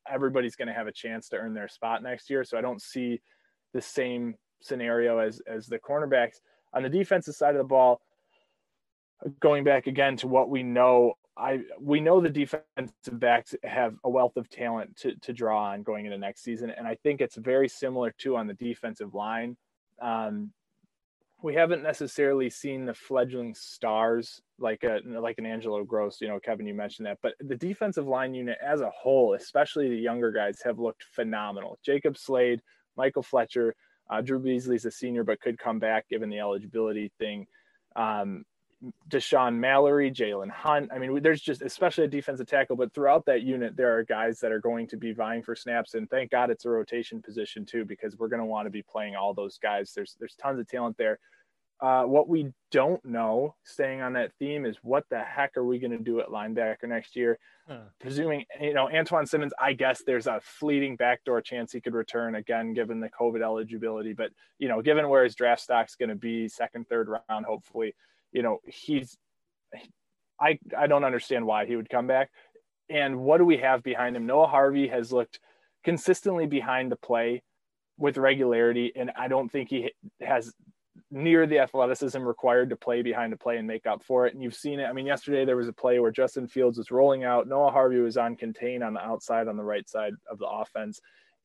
[0.08, 2.44] Everybody's going to have a chance to earn their spot next year.
[2.44, 3.22] So I don't see
[3.74, 6.42] the same scenario as as the cornerbacks
[6.74, 8.02] on the defensive side of the ball
[9.40, 14.10] going back again to what we know i we know the defensive backs have a
[14.10, 17.36] wealth of talent to, to draw on going into next season and i think it's
[17.36, 19.56] very similar too on the defensive line
[20.02, 20.52] um,
[21.44, 26.18] we haven't necessarily seen the fledgling stars like a like an Angelo Grose.
[26.20, 29.88] you know, Kevin, you mentioned that, but the defensive line unit as a whole, especially
[29.88, 31.78] the younger guys, have looked phenomenal.
[31.86, 32.62] Jacob Slade,
[32.96, 33.76] Michael Fletcher,
[34.10, 37.46] uh, Drew Beasley's a senior, but could come back given the eligibility thing.
[37.96, 38.44] Um,
[39.10, 40.92] Dashaun Mallory, Jalen Hunt.
[40.94, 44.40] I mean, there's just, especially a defensive tackle, but throughout that unit, there are guys
[44.42, 45.96] that are going to be vying for snaps.
[45.96, 48.84] And thank God it's a rotation position too, because we're going to want to be
[48.84, 49.94] playing all those guys.
[49.96, 51.20] There's, there's tons of talent there.
[51.80, 55.78] Uh, what we don't know, staying on that theme, is what the heck are we
[55.78, 57.38] going to do at linebacker next year?
[57.68, 57.82] Huh.
[58.00, 62.34] Presuming, you know, Antjuan Simmons, I guess there's a fleeting backdoor chance he could return
[62.34, 64.14] again, given the COVID eligibility.
[64.14, 67.94] But, you know, given where his draft stock's going to be, second, third round, hopefully,
[68.32, 69.18] you know, he's,
[70.40, 72.30] I, I don't understand why he would come back.
[72.90, 74.26] And what do we have behind him?
[74.26, 75.40] Noah Harvey has looked
[75.84, 77.44] consistently behind the play
[77.98, 80.54] with regularity, and I don't think he has
[81.12, 84.34] near the athleticism required to play behind the play and make up for it.
[84.34, 84.86] And you've seen it.
[84.86, 87.48] I mean, yesterday there was a play where Justin Fields was rolling out.
[87.48, 91.00] Noah Harvey was on contain on the outside on the right side of the offense.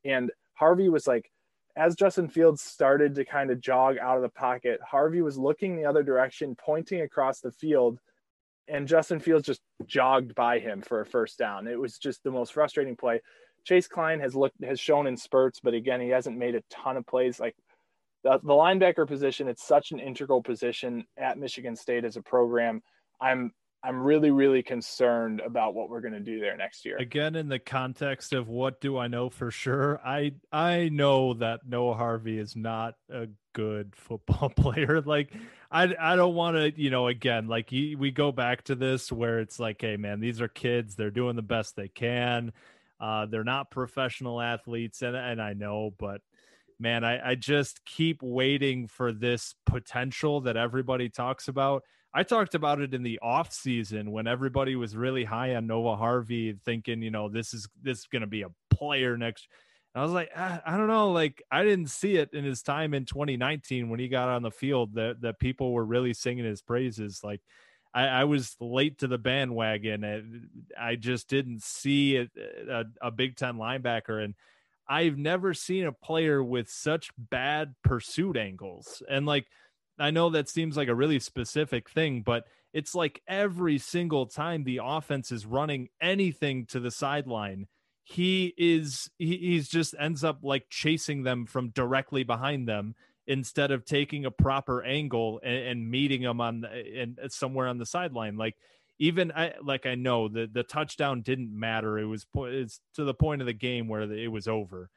[0.04, 1.30] And Harvey was like,
[1.76, 5.76] as Justin Fields started to kind of jog out of the pocket, Harvey was looking
[5.76, 7.98] the other direction, pointing across the field,
[8.68, 11.66] and Justin Fields just jogged by him for a first down.
[11.66, 13.20] It was just the most frustrating play.
[13.64, 16.96] Chase Kline has looked has shown in spurts, but again, he hasn't made a ton
[16.96, 17.40] of plays.
[17.40, 17.56] Like
[18.24, 22.82] the, the linebacker position, it's such an integral position at Michigan State as a program.
[23.20, 23.52] I'm
[23.84, 26.96] I'm really, really concerned about what we're going to do there next year.
[26.98, 31.60] Again, in the context of what do I know for sure, I I know that
[31.66, 35.00] Noah Harvey is not a good football player.
[35.00, 35.32] Like,
[35.70, 39.40] I I don't want to, you know, again, like we go back to this where
[39.40, 42.52] it's like, hey, man, these are kids; they're doing the best they can.
[43.00, 46.20] Uh, they're not professional athletes, and and I know, but
[46.78, 51.82] man, I, I just keep waiting for this potential that everybody talks about.
[52.14, 55.96] I talked about it in the off season when everybody was really high on Noah
[55.96, 59.48] Harvey, thinking, you know, this is this is going to be a player next.
[59.94, 62.44] And I was like, I, ah, I don't know, like I didn't see it in
[62.44, 66.12] his time in 2019 when he got on the field that that people were really
[66.12, 67.20] singing his praises.
[67.24, 67.40] Like
[67.94, 70.48] I, I was late to the bandwagon, and
[70.78, 72.28] I just didn't see a,
[72.68, 74.34] a, a Big Ten linebacker and
[74.88, 79.02] I've never seen a player with such bad pursuit angles.
[79.08, 79.46] And like,
[79.98, 84.64] I know that seems like a really specific thing, but it's like every single time
[84.64, 87.66] the offense is running anything to the sideline,
[88.04, 92.94] he is, he, he's just ends up like chasing them from directly behind them
[93.26, 96.68] instead of taking a proper angle and, and meeting them on the,
[97.00, 98.36] and uh, somewhere on the sideline.
[98.36, 98.56] Like,
[98.98, 101.98] even I like I know the the touchdown didn't matter.
[101.98, 104.90] It was it's to the point of the game where it was over.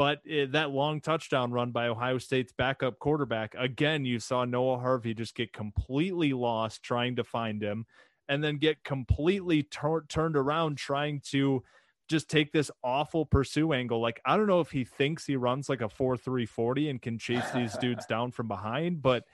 [0.00, 4.78] But it, that long touchdown run by Ohio State's backup quarterback again, you saw Noah
[4.78, 7.84] Harvey just get completely lost trying to find him,
[8.26, 11.62] and then get completely tur- turned around trying to
[12.08, 14.00] just take this awful pursue angle.
[14.00, 17.02] Like I don't know if he thinks he runs like a four three forty and
[17.02, 19.24] can chase these dudes down from behind, but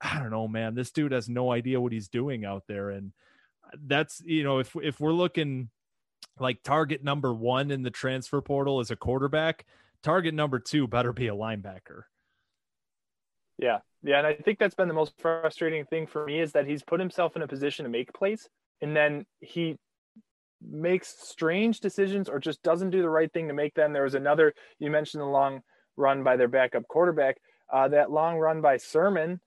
[0.00, 0.74] I don't know, man.
[0.74, 3.12] This dude has no idea what he's doing out there, and
[3.86, 5.70] that's you know if if we're looking
[6.40, 9.64] like target number one in the transfer portal as a quarterback,
[10.02, 12.02] target number two better be a linebacker.
[13.58, 16.66] Yeah, yeah, and I think that's been the most frustrating thing for me is that
[16.66, 18.48] he's put himself in a position to make plays,
[18.80, 19.76] and then he
[20.60, 23.92] makes strange decisions or just doesn't do the right thing to make them.
[23.92, 25.60] There was another you mentioned the long
[25.96, 27.36] run by their backup quarterback.
[27.72, 29.40] Uh, that long run by Sermon,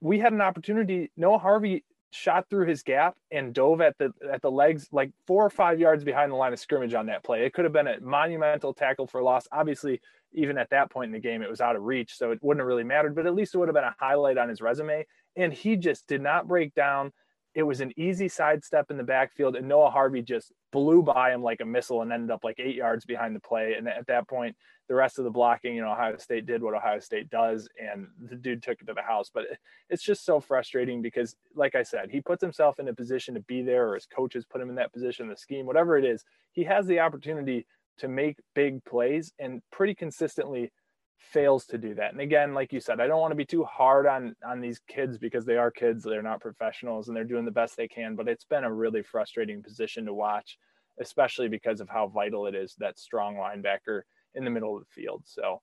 [0.00, 1.10] we had an opportunity.
[1.16, 1.84] Noah Harvey
[2.14, 5.80] shot through his gap and dove at the at the legs like four or five
[5.80, 7.44] yards behind the line of scrimmage on that play.
[7.44, 9.48] It could have been a monumental tackle for loss.
[9.50, 10.00] Obviously,
[10.32, 12.60] even at that point in the game, it was out of reach, so it wouldn't
[12.60, 13.14] have really mattered.
[13.16, 15.04] But at least it would have been a highlight on his resume.
[15.36, 17.12] And he just did not break down.
[17.54, 21.42] It was an easy sidestep in the backfield, and Noah Harvey just blew by him
[21.42, 23.74] like a missile and ended up like eight yards behind the play.
[23.74, 24.56] And at that point,
[24.88, 28.08] the rest of the blocking, you know, Ohio State did what Ohio State does, and
[28.28, 29.30] the dude took it to the house.
[29.32, 29.44] But
[29.88, 33.40] it's just so frustrating because, like I said, he puts himself in a position to
[33.40, 36.24] be there, or his coaches put him in that position, the scheme, whatever it is.
[36.52, 37.66] He has the opportunity
[37.98, 40.72] to make big plays and pretty consistently
[41.18, 42.12] fails to do that.
[42.12, 44.80] And again, like you said, I don't want to be too hard on on these
[44.88, 48.14] kids because they are kids, they're not professionals and they're doing the best they can,
[48.16, 50.58] but it's been a really frustrating position to watch,
[51.00, 54.02] especially because of how vital it is that strong linebacker
[54.34, 55.22] in the middle of the field.
[55.24, 55.60] So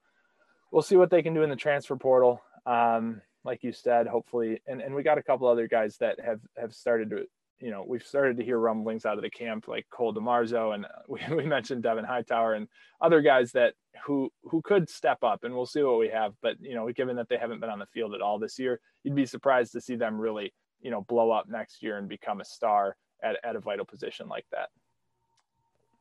[0.71, 2.41] we'll see what they can do in the transfer portal.
[2.65, 6.39] Um, like you said, hopefully, and, and we got a couple other guys that have
[6.57, 7.25] have started to
[7.61, 10.85] you know, we've started to hear rumblings out of the camp like Cole DeMarzo and
[11.07, 12.67] we, we mentioned Devin Hightower and
[13.01, 13.73] other guys that
[14.05, 16.33] who who could step up and we'll see what we have.
[16.41, 18.79] But you know, given that they haven't been on the field at all this year,
[19.03, 22.41] you'd be surprised to see them really, you know, blow up next year and become
[22.41, 24.69] a star at, at a vital position like that.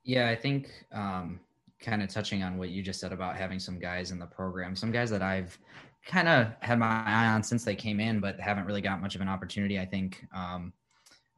[0.02, 1.40] Yeah, I think um,
[1.80, 4.74] kind of touching on what you just said about having some guys in the program,
[4.74, 5.58] some guys that I've
[6.06, 9.14] kind of had my eye on since they came in, but haven't really got much
[9.14, 9.78] of an opportunity.
[9.78, 10.72] I think um,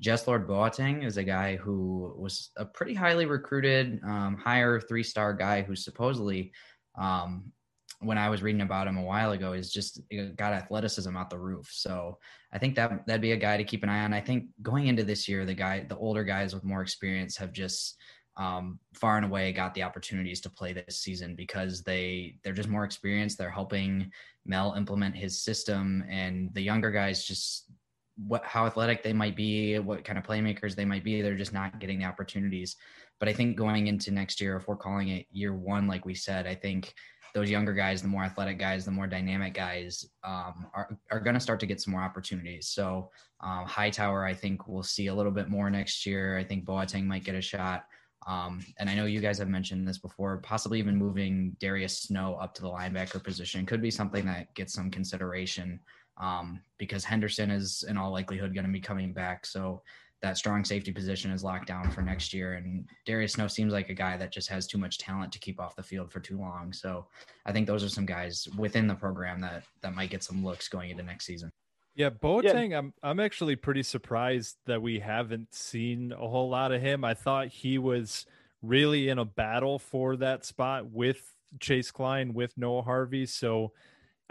[0.03, 5.05] Jess Lord Boateng is a guy who was a pretty highly recruited, um, higher three
[5.05, 6.51] star guy who supposedly
[6.99, 7.53] um,
[8.01, 10.01] when I was reading about him a while ago, is just
[10.35, 11.71] got athleticism out the roof.
[11.73, 12.19] So
[12.53, 14.13] I think that that'd be a guy to keep an eye on.
[14.13, 17.53] I think going into this year, the guy, the older guys with more experience have
[17.53, 17.97] just
[18.37, 22.69] um, far and away got the opportunities to play this season because they they're just
[22.69, 23.39] more experienced.
[23.39, 24.11] They're helping
[24.45, 27.71] Mel implement his system, and the younger guys just
[28.17, 31.53] what how athletic they might be, what kind of playmakers they might be, they're just
[31.53, 32.77] not getting the opportunities.
[33.19, 36.15] But I think going into next year, if we're calling it year one, like we
[36.15, 36.93] said, I think
[37.35, 41.35] those younger guys, the more athletic guys, the more dynamic guys, um, are are going
[41.35, 42.69] to start to get some more opportunities.
[42.69, 43.11] So
[43.41, 46.37] um, Hightower, I think we'll see a little bit more next year.
[46.37, 47.85] I think Boateng might get a shot.
[48.27, 52.37] Um, and I know you guys have mentioned this before, possibly even moving Darius Snow
[52.41, 55.81] up to the linebacker position could be something that gets some consideration
[56.19, 59.47] um, because Henderson is in all likelihood going to be coming back.
[59.47, 59.83] So
[60.23, 62.55] that strong safety position is locked down for next year.
[62.55, 65.61] And Darius Snow seems like a guy that just has too much talent to keep
[65.61, 66.73] off the field for too long.
[66.73, 67.07] So
[67.45, 70.69] I think those are some guys within the program that that might get some looks
[70.69, 71.51] going into next season.
[71.95, 72.79] Yeah, Boateng, yeah.
[72.79, 77.05] I'm I'm actually pretty surprised that we haven't seen a whole lot of him.
[77.05, 78.25] I thought he was
[78.63, 81.21] really in a battle for that spot with
[81.61, 83.27] Chase Kline, with Noah Harvey.
[83.27, 83.73] So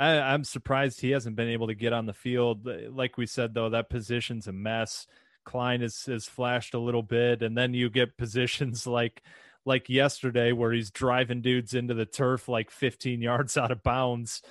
[0.02, 2.68] I, I'm surprised he hasn't been able to get on the field.
[2.90, 5.08] Like we said, though, that position's a mess.
[5.44, 9.22] Kline has has flashed a little bit, and then you get positions like
[9.66, 14.42] like yesterday where he's driving dudes into the turf like 15 yards out of bounds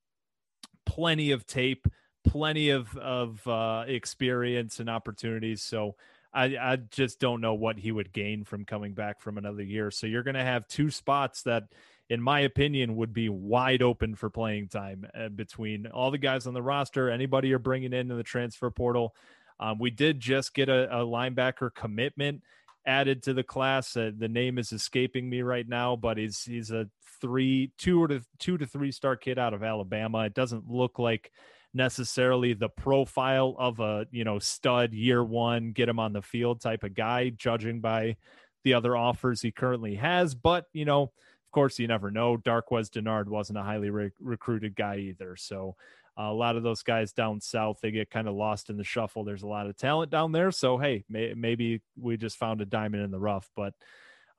[0.86, 1.86] plenty of tape,
[2.29, 5.62] plenty of of uh, experience and opportunities.
[5.62, 5.97] So
[6.33, 9.91] I, I just don't know what he would gain from coming back from another year.
[9.91, 11.64] So you're going to have two spots that,
[12.11, 16.47] in my opinion, would be wide open for playing time uh, between all the guys
[16.47, 19.14] on the roster, anybody you're bringing in in the transfer portal.
[19.59, 22.43] Um, we did just get a, a, linebacker commitment
[22.87, 23.97] added to the class.
[23.97, 26.89] Uh, the name is escaping me right now, but he's he's a
[27.20, 30.20] three, two or to two to three star kid out of Alabama.
[30.20, 31.33] It doesn't look like
[31.75, 36.61] necessarily the profile of a you know stud year one get him on the field
[36.61, 38.16] type of guy judging by
[38.64, 40.35] the other offers he currently has.
[40.35, 42.37] But you know of course you never know.
[42.37, 45.37] Darqueze dennard wasn't a highly re- recruited guy either.
[45.37, 45.77] So
[46.16, 49.23] a lot of those guys down south they get kind of lost in the shuffle.
[49.25, 50.51] There's a lot of talent down there.
[50.51, 53.51] So hey may- maybe we just found a diamond in the rough.
[53.55, 53.75] But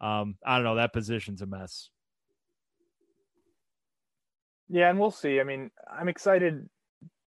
[0.01, 0.75] um, i don't know.
[0.75, 1.89] That position's a mess.
[4.67, 5.39] Yeah and we'll see.
[5.39, 6.67] I mean i'm excited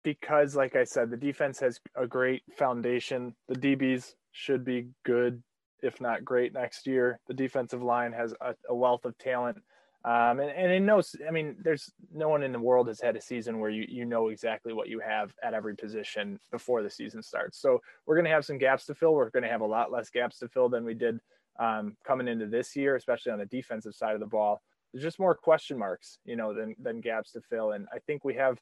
[0.02, 3.34] because, like I said, the defense has a great foundation.
[3.48, 5.42] The DBs should be good,
[5.82, 7.20] if not great, next year.
[7.28, 9.58] The defensive line has a, a wealth of talent.
[10.04, 13.16] Um, and, and it knows, I mean, there's no one in the world has had
[13.16, 16.90] a season where you, you know exactly what you have at every position before the
[16.90, 17.60] season starts.
[17.60, 19.14] So we're going to have some gaps to fill.
[19.14, 21.20] We're going to have a lot less gaps to fill than we did
[21.60, 24.60] um, coming into this year, especially on the defensive side of the ball.
[24.92, 27.72] There's just more question marks, you know, than, than gaps to fill.
[27.72, 28.58] And I think we have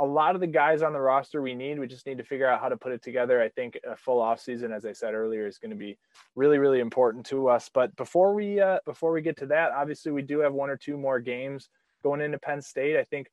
[0.00, 1.78] a lot of the guys on the roster we need.
[1.78, 3.42] We just need to figure out how to put it together.
[3.42, 5.98] I think a full off season, as I said earlier, is going to be
[6.36, 7.68] really, really important to us.
[7.72, 10.76] But before we uh, before we get to that, obviously we do have one or
[10.76, 11.68] two more games
[12.02, 12.96] going into Penn State.
[12.96, 13.28] I think,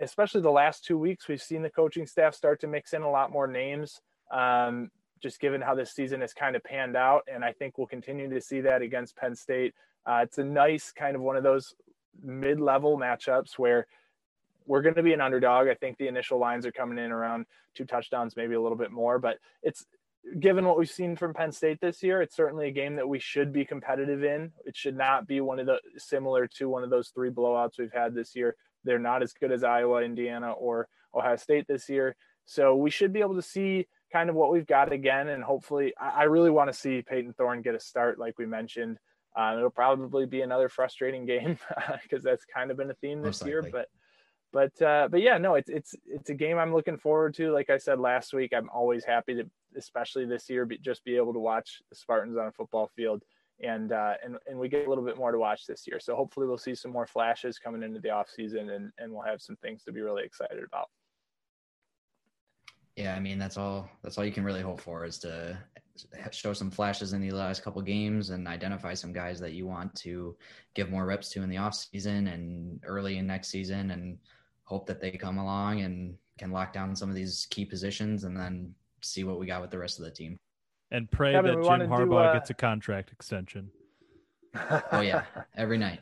[0.00, 3.10] especially the last two weeks, we've seen the coaching staff start to mix in a
[3.10, 4.00] lot more names.
[4.32, 4.90] Um,
[5.20, 8.30] just given how this season has kind of panned out, and I think we'll continue
[8.30, 9.74] to see that against Penn State.
[10.06, 11.74] Uh, it's a nice kind of one of those
[12.22, 13.86] mid-level matchups where
[14.68, 15.66] we're going to be an underdog.
[15.66, 18.92] I think the initial lines are coming in around two touchdowns, maybe a little bit
[18.92, 19.84] more, but it's
[20.38, 23.18] given what we've seen from Penn State this year, it's certainly a game that we
[23.18, 24.52] should be competitive in.
[24.64, 27.92] It should not be one of the similar to one of those three blowouts we've
[27.92, 28.56] had this year.
[28.84, 32.16] They're not as good as Iowa, Indiana, or Ohio State this year.
[32.44, 35.28] So we should be able to see kind of what we've got again.
[35.28, 38.98] And hopefully, I, really want to see Payton Thorne get a start, like we mentioned.
[39.36, 41.58] Uh, it'll probably be another frustrating game
[42.02, 43.66] because that's kind of been a theme this year.
[43.70, 43.88] But
[44.52, 47.52] but uh, but yeah, no, it's it's it's a game I'm looking forward to.
[47.52, 49.44] Like I said last week, I'm always happy to,
[49.76, 53.22] especially this year, be, just be able to watch the Spartans on a football field,
[53.60, 56.00] and uh, and and we get a little bit more to watch this year.
[56.00, 59.22] So hopefully we'll see some more flashes coming into the off season, and and we'll
[59.22, 60.88] have some things to be really excited about.
[62.96, 63.88] Yeah, I mean that's all.
[64.02, 65.58] That's all you can really hope for is to
[66.30, 69.94] show some flashes in the last couple games and identify some guys that you want
[69.96, 70.36] to
[70.74, 74.18] give more reps to in the off season and early in next season, and
[74.68, 78.36] hope that they come along and can lock down some of these key positions, and
[78.36, 80.38] then see what we got with the rest of the team.
[80.90, 82.32] And pray Kevin, that Jim Harbaugh do, uh...
[82.34, 83.70] gets a contract extension.
[84.92, 85.24] oh yeah,
[85.56, 86.00] every night.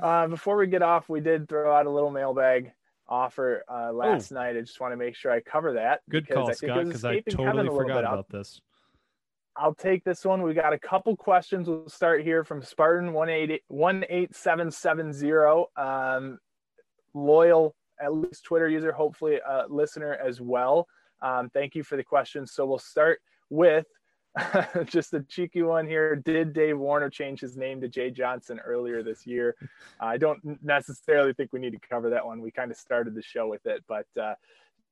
[0.00, 2.70] Uh, before we get off, we did throw out a little mailbag
[3.08, 4.36] offer uh, last Ooh.
[4.36, 4.56] night.
[4.56, 6.02] I just want to make sure I cover that.
[6.08, 8.60] Good call, Scott, because I totally forgot about this.
[9.56, 10.42] I'll take this one.
[10.42, 11.68] We got a couple questions.
[11.68, 15.64] We'll start here from Spartan 18770.
[15.76, 16.38] Um,
[17.14, 20.86] loyal, at least Twitter user, hopefully a listener as well.
[21.22, 22.52] Um, thank you for the questions.
[22.52, 23.20] So we'll start
[23.50, 23.86] with
[24.84, 26.16] just a cheeky one here.
[26.16, 29.56] Did Dave Warner change his name to Jay Johnson earlier this year?
[29.98, 32.42] I don't necessarily think we need to cover that one.
[32.42, 34.34] We kind of started the show with it, but uh,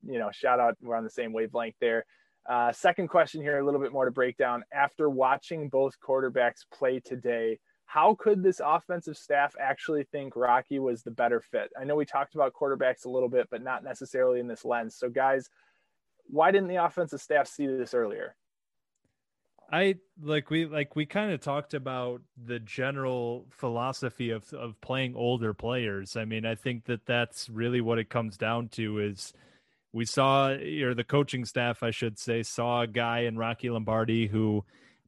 [0.07, 0.77] you know, shout out.
[0.83, 2.05] We're on the same wavelength there.
[2.47, 4.65] Uh, second question here, a little bit more to break down.
[4.73, 7.59] After watching both quarterbacks play today,
[7.95, 11.71] how could this offensive staff actually think Rocky was the better fit?
[11.81, 14.97] I know we talked about quarterbacks a little bit, but not necessarily in this lens.
[14.97, 15.49] So, guys,
[16.27, 18.35] why didn't the offensive staff see this earlier?
[19.71, 25.15] I like we like we kind of talked about the general philosophy of of playing
[25.15, 26.17] older players.
[26.17, 29.33] I mean, I think that that's really what it comes down to is
[29.93, 34.27] we saw or the coaching staff I should say saw a guy in Rocky Lombardi
[34.27, 34.65] who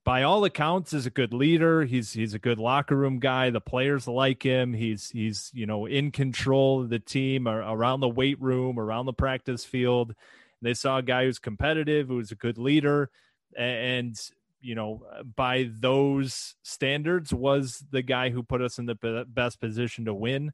[0.06, 1.84] by all accounts is a good leader.
[1.84, 3.50] He's he's a good locker room guy.
[3.50, 4.72] The players like him.
[4.72, 9.12] He's he's you know in control of the team around the weight room, around the
[9.12, 10.14] practice field.
[10.62, 13.10] They saw a guy who's competitive, who's a good leader,
[13.58, 14.16] and
[14.60, 15.02] you know,
[15.34, 20.52] by those standards, was the guy who put us in the best position to win.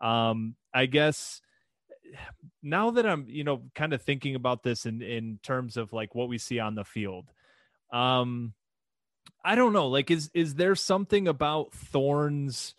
[0.00, 1.40] Um, I guess
[2.62, 6.14] now that I'm, you know, kind of thinking about this in in terms of like
[6.14, 7.26] what we see on the field,
[7.92, 8.54] um,
[9.44, 9.88] I don't know.
[9.88, 12.74] Like, is is there something about Thorne's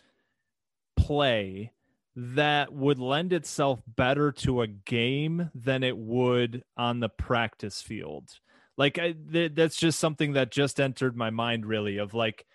[0.96, 1.72] play
[2.16, 8.38] that would lend itself better to a game than it would on the practice field?
[8.76, 12.46] like I, th- that's just something that just entered my mind really of like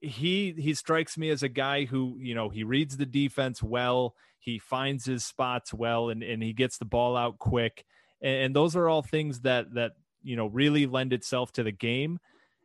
[0.00, 4.14] he he strikes me as a guy who you know he reads the defense well
[4.38, 7.84] he finds his spots well and and he gets the ball out quick
[8.22, 9.92] and, and those are all things that that
[10.22, 12.18] you know really lend itself to the game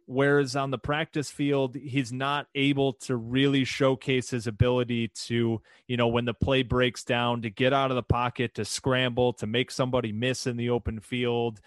[0.06, 5.98] whereas on the practice field he's not able to really showcase his ability to you
[5.98, 9.48] know when the play breaks down to get out of the pocket to scramble to
[9.48, 11.60] make somebody miss in the open field.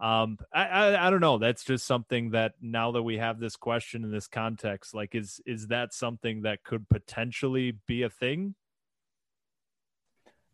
[0.00, 1.38] Um I, I, I don't know.
[1.38, 5.40] That's just something that now that we have this question in this context like is
[5.46, 8.54] is that something that could potentially be a thing?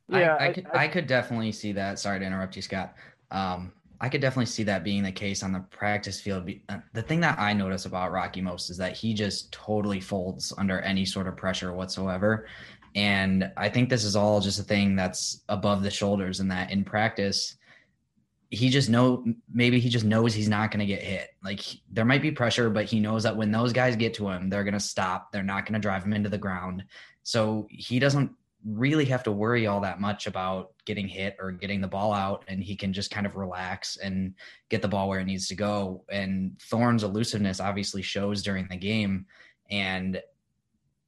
[0.08, 1.98] Yeah i, I could I, I, could definitely see that.
[1.98, 2.94] Sorry to interrupt you scott.
[3.30, 7.02] Um i could definitely see that being the case on the practice field uh, the
[7.02, 11.04] thing that i notice about rocky most is that he just totally folds under any
[11.04, 12.46] sort of pressure whatsoever
[12.94, 16.70] and i think this is all just a thing that's above the shoulders and that
[16.70, 17.56] in practice
[18.50, 21.28] he just know maybe he just knows he's not going to get hit.
[21.42, 24.48] Like there might be pressure, but he knows that when those guys get to him,
[24.48, 25.30] they're going to stop.
[25.30, 26.84] They're not going to drive him into the ground.
[27.22, 28.32] So he doesn't
[28.64, 32.44] really have to worry all that much about getting hit or getting the ball out
[32.48, 34.34] and he can just kind of relax and
[34.68, 36.04] get the ball where it needs to go.
[36.10, 39.26] And thorne's elusiveness obviously shows during the game
[39.70, 40.20] and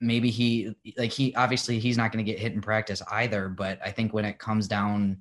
[0.00, 3.78] maybe he like he obviously he's not going to get hit in practice either, but
[3.84, 5.18] I think when it comes down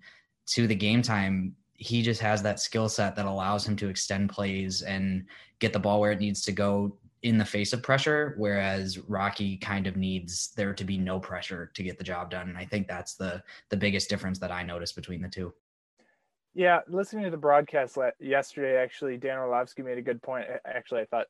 [0.47, 4.29] to the game time he just has that skill set that allows him to extend
[4.29, 5.25] plays and
[5.59, 9.57] get the ball where it needs to go in the face of pressure whereas rocky
[9.57, 12.49] kind of needs there to be no pressure to get the job done.
[12.49, 15.53] And i think that's the the biggest difference that i noticed between the two.
[16.53, 20.47] Yeah listening to the broadcast yesterday actually dan orlovsky made a good point.
[20.65, 21.27] Actually i thought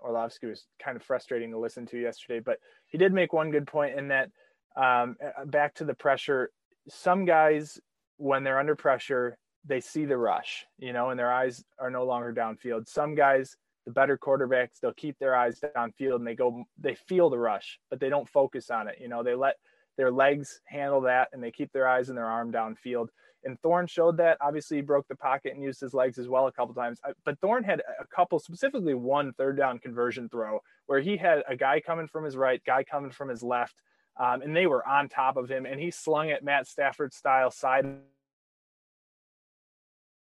[0.00, 3.66] orlovsky was kind of frustrating to listen to yesterday but he did make one good
[3.66, 4.30] point in that
[4.76, 5.16] um,
[5.46, 6.50] back to the pressure
[6.88, 7.78] some guys
[8.16, 12.04] when they're under pressure they see the rush, you know, and their eyes are no
[12.04, 12.88] longer downfield.
[12.88, 17.30] Some guys, the better quarterbacks, they'll keep their eyes downfield and they go, they feel
[17.30, 18.98] the rush, but they don't focus on it.
[19.00, 19.56] You know, they let
[19.96, 23.08] their legs handle that and they keep their eyes and their arm downfield.
[23.44, 24.38] And Thorne showed that.
[24.40, 27.00] Obviously, he broke the pocket and used his legs as well a couple times.
[27.24, 31.56] But Thorne had a couple, specifically one third down conversion throw where he had a
[31.56, 33.74] guy coming from his right, guy coming from his left,
[34.16, 35.66] um, and they were on top of him.
[35.66, 37.98] And he slung it Matt Stafford style side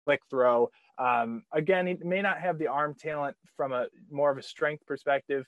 [0.06, 0.70] click throw.
[1.02, 4.86] Um, again, he may not have the arm talent from a more of a strength
[4.86, 5.48] perspective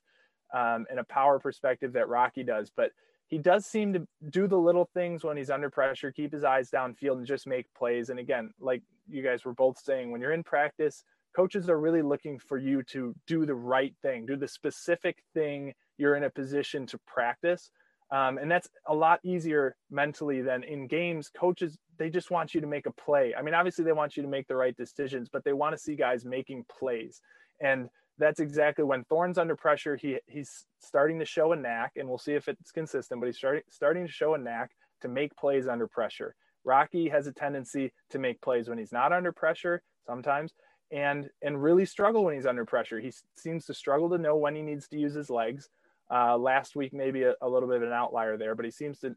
[0.54, 2.92] um, and a power perspective that Rocky does, but
[3.28, 6.70] he does seem to do the little things when he's under pressure, keep his eyes
[6.70, 8.10] downfield and just make plays.
[8.10, 11.04] And again, like you guys were both saying, when you're in practice,
[11.36, 15.74] coaches are really looking for you to do the right thing, do the specific thing
[15.98, 17.72] you're in a position to practice.
[18.12, 21.32] Um, and that's a lot easier mentally than in games.
[21.36, 23.34] Coaches, they just want you to make a play.
[23.34, 25.82] I mean, obviously, they want you to make the right decisions, but they want to
[25.82, 27.22] see guys making plays.
[27.62, 27.88] And
[28.18, 29.96] that's exactly when Thorne's under pressure.
[29.96, 33.22] He he's starting to show a knack, and we'll see if it's consistent.
[33.22, 36.36] But he's starting starting to show a knack to make plays under pressure.
[36.66, 40.52] Rocky has a tendency to make plays when he's not under pressure sometimes,
[40.92, 43.00] and and really struggle when he's under pressure.
[43.00, 45.70] He seems to struggle to know when he needs to use his legs.
[46.12, 49.00] Uh, last week, maybe a, a little bit of an outlier there, but he seems
[49.00, 49.16] to.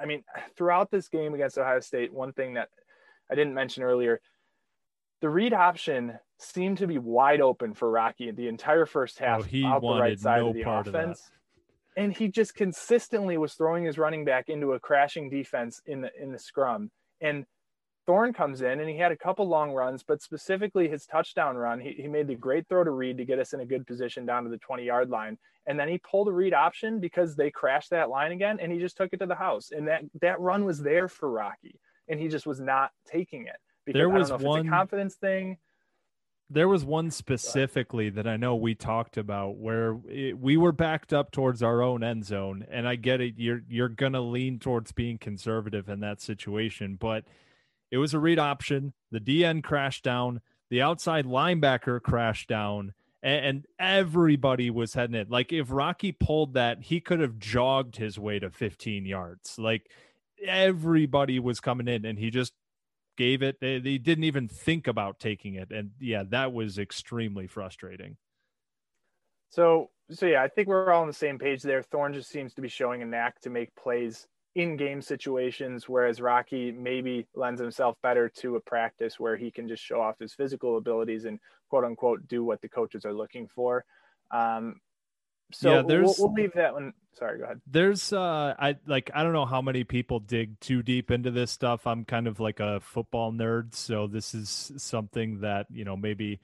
[0.00, 0.24] I mean,
[0.56, 2.68] throughout this game against Ohio State, one thing that
[3.30, 4.20] I didn't mention earlier,
[5.20, 9.42] the read option seemed to be wide open for Rocky the entire first half oh,
[9.42, 11.20] he out the right side no of the offense.
[11.20, 11.32] Of
[11.98, 16.10] and he just consistently was throwing his running back into a crashing defense in the
[16.20, 16.90] in the scrum.
[17.20, 17.44] And
[18.08, 21.78] Thorne comes in and he had a couple long runs, but specifically his touchdown run,
[21.78, 24.24] he, he made the great throw to Reed to get us in a good position
[24.24, 25.36] down to the 20 yard line.
[25.66, 28.78] And then he pulled a read option because they crashed that line again and he
[28.78, 29.72] just took it to the house.
[29.72, 31.78] And that, that run was there for Rocky
[32.08, 35.58] and he just was not taking it because there was one confidence thing
[36.50, 41.12] there was one specifically that I know we talked about where it, we were backed
[41.12, 43.34] up towards our own end zone, and I get it.
[43.36, 47.24] You're you're gonna lean towards being conservative in that situation, but
[47.90, 48.92] it was a read option.
[49.10, 50.40] The DN crashed down.
[50.70, 55.30] The outside linebacker crashed down, and, and everybody was heading it.
[55.30, 59.58] Like if Rocky pulled that, he could have jogged his way to 15 yards.
[59.58, 59.90] Like
[60.44, 62.52] everybody was coming in, and he just
[63.16, 63.60] gave it.
[63.60, 68.16] They, they didn't even think about taking it, and yeah, that was extremely frustrating.
[69.50, 71.82] So, so yeah, I think we're all on the same page there.
[71.82, 76.20] Thorne just seems to be showing a knack to make plays in game situations, whereas
[76.20, 80.34] Rocky maybe lends himself better to a practice where he can just show off his
[80.34, 81.38] physical abilities and
[81.68, 83.84] quote unquote do what the coaches are looking for.
[84.30, 84.80] Um,
[85.52, 86.92] so yeah, there's, we'll, we'll, leave that one.
[87.14, 87.60] Sorry, go ahead.
[87.66, 91.50] There's uh I like I don't know how many people dig too deep into this
[91.50, 91.86] stuff.
[91.86, 96.40] I'm kind of like a football nerd, so this is something that, you know, maybe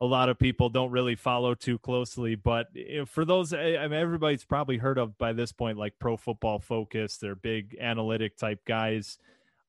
[0.00, 2.68] a lot of people don't really follow too closely, but
[3.06, 7.16] for those I mean everybody's probably heard of by this point like Pro Football Focus,
[7.16, 9.18] they're big analytic type guys.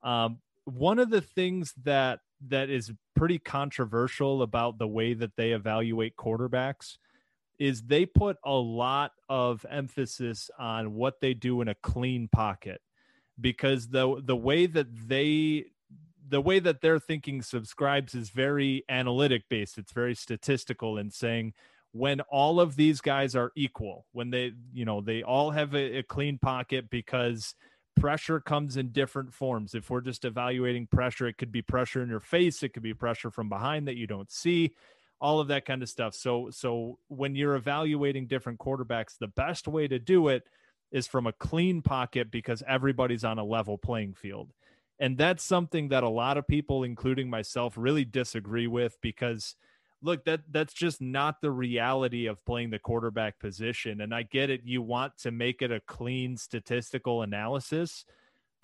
[0.03, 5.51] Um one of the things that that is pretty controversial about the way that they
[5.51, 6.97] evaluate quarterbacks
[7.57, 12.81] is they put a lot of emphasis on what they do in a clean pocket
[13.39, 15.65] because the the way that they
[16.27, 21.53] the way that their thinking subscribes is very analytic based it's very statistical and saying
[21.91, 25.99] when all of these guys are equal when they you know they all have a,
[25.99, 27.55] a clean pocket because
[27.95, 32.09] pressure comes in different forms if we're just evaluating pressure it could be pressure in
[32.09, 34.73] your face it could be pressure from behind that you don't see
[35.21, 36.13] all of that kind of stuff.
[36.13, 40.43] So so when you're evaluating different quarterbacks, the best way to do it
[40.91, 44.51] is from a clean pocket because everybody's on a level playing field.
[44.99, 49.55] And that's something that a lot of people including myself really disagree with because
[50.01, 54.49] look that that's just not the reality of playing the quarterback position and I get
[54.49, 58.05] it you want to make it a clean statistical analysis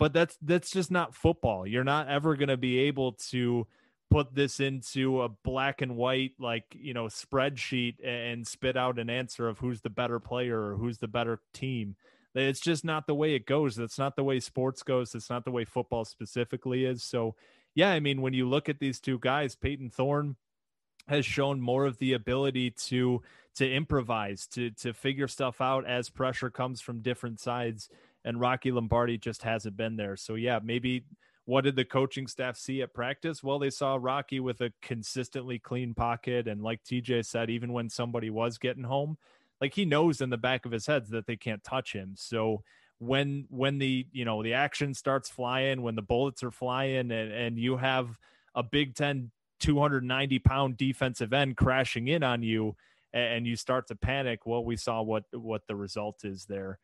[0.02, 1.64] but that's that's just not football.
[1.64, 3.68] You're not ever going to be able to
[4.10, 9.08] put this into a black and white like you know spreadsheet and spit out an
[9.08, 11.94] answer of who's the better player or who's the better team
[12.34, 15.44] it's just not the way it goes that's not the way sports goes it's not
[15.44, 17.34] the way football specifically is so
[17.74, 20.36] yeah i mean when you look at these two guys Payton thorne
[21.08, 23.22] has shown more of the ability to
[23.54, 27.88] to improvise to to figure stuff out as pressure comes from different sides
[28.24, 31.04] and rocky lombardi just hasn't been there so yeah maybe
[31.44, 33.42] what did the coaching staff see at practice?
[33.42, 36.46] Well, they saw Rocky with a consistently clean pocket.
[36.46, 39.18] And like TJ said, even when somebody was getting home,
[39.62, 42.14] like he knows in the back of his head that they can't touch him.
[42.16, 42.64] So
[42.98, 47.32] when when the you know the action starts flying, when the bullets are flying, and,
[47.32, 48.18] and you have
[48.56, 52.74] a Big Ten 290 pound defensive end crashing in on you
[53.14, 56.80] and you start to panic, well, we saw what what the result is there.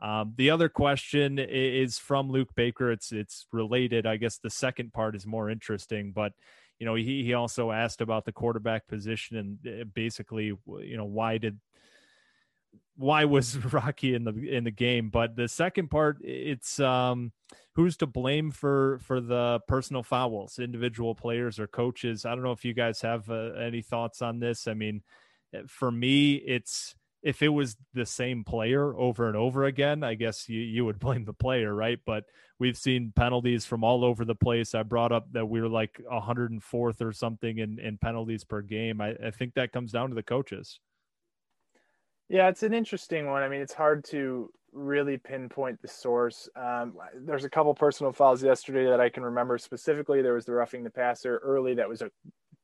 [0.00, 2.90] Um, the other question is from Luke Baker.
[2.90, 4.06] It's it's related.
[4.06, 6.32] I guess the second part is more interesting, but
[6.78, 10.46] you know he he also asked about the quarterback position and uh, basically
[10.80, 11.60] you know why did
[12.96, 15.10] why was Rocky in the in the game?
[15.10, 17.32] But the second part, it's um,
[17.74, 22.24] who's to blame for for the personal fouls, individual players or coaches.
[22.24, 24.66] I don't know if you guys have uh, any thoughts on this.
[24.66, 25.02] I mean,
[25.66, 30.48] for me, it's if it was the same player over and over again, I guess
[30.48, 31.98] you, you would blame the player, right?
[32.04, 32.24] But
[32.58, 34.74] we've seen penalties from all over the place.
[34.74, 39.00] I brought up that we were like 104th or something in, in penalties per game.
[39.00, 40.80] I, I think that comes down to the coaches.
[42.28, 43.42] Yeah, it's an interesting one.
[43.42, 46.48] I mean, it's hard to really pinpoint the source.
[46.56, 50.22] Um, there's a couple personal fouls yesterday that I can remember specifically.
[50.22, 52.10] There was the roughing the passer early that was a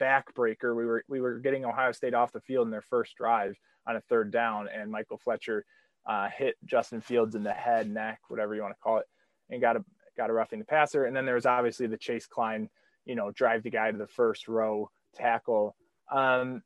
[0.00, 0.74] backbreaker.
[0.74, 3.56] We were we were getting Ohio State off the field in their first drive
[3.86, 5.64] on a third down, and Michael Fletcher
[6.06, 9.06] uh, hit Justin Fields in the head, neck, whatever you want to call it,
[9.50, 9.84] and got a
[10.16, 11.04] got a roughing the passer.
[11.04, 12.68] And then there was obviously the Chase Kline,
[13.04, 15.76] you know, drive the guy to the first row tackle.
[16.10, 16.62] Um,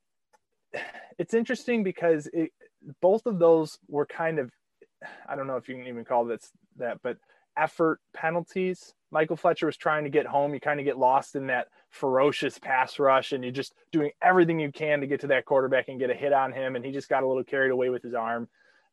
[1.19, 2.53] it's interesting because it,
[3.01, 4.51] both of those were kind of,
[5.29, 7.19] I don't know if you can even call this that, but
[7.57, 8.95] effort penalties.
[9.11, 10.55] Michael Fletcher was trying to get home.
[10.55, 14.59] You kind of get lost in that ferocious pass rush and you're just doing everything
[14.59, 16.77] you can to get to that quarterback and get a hit on him.
[16.77, 18.49] And he just got a little carried away with his arm.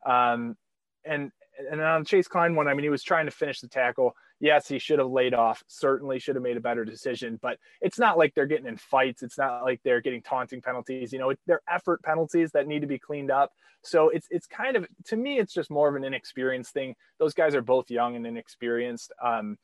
[0.05, 0.57] Um,
[1.05, 1.31] and,
[1.71, 4.13] and on Chase Kline one, I mean, he was trying to finish the tackle.
[4.39, 5.63] Yes, he should have laid off.
[5.67, 7.39] Certainly should have made a better decision.
[7.41, 9.21] But it's not like they're getting in fights.
[9.21, 11.11] It's not like they're getting taunting penalties.
[11.11, 13.51] You know, they're effort penalties that need to be cleaned up.
[13.81, 16.95] So it's it's kind of to me, it's just more of an inexperienced thing.
[17.17, 19.11] Those guys are both young and inexperienced.
[19.21, 19.57] Um,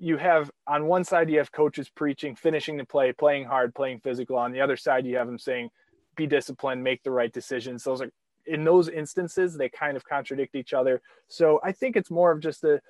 [0.00, 4.00] you have on one side you have coaches preaching finishing the play playing hard playing
[4.00, 5.68] physical on the other side you have them saying
[6.16, 8.10] be disciplined make the right decisions those are
[8.46, 12.40] in those instances they kind of contradict each other so i think it's more of
[12.40, 12.80] just a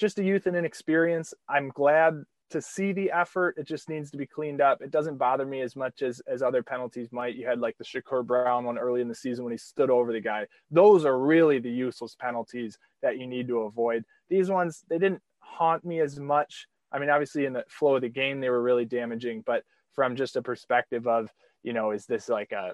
[0.00, 3.54] just a youth and inexperience i'm glad to see the effort.
[3.56, 4.82] It just needs to be cleaned up.
[4.82, 7.36] It doesn't bother me as much as as other penalties might.
[7.36, 10.12] You had like the shakur brown one early in the season when he stood over
[10.12, 10.46] the guy.
[10.70, 14.04] Those are really the useless penalties that you need to avoid.
[14.28, 16.66] These ones they didn't haunt me as much.
[16.92, 20.16] I mean, obviously in the flow of the game, they were really damaging, but from
[20.16, 21.30] just a perspective of,
[21.62, 22.72] you know, is this like a,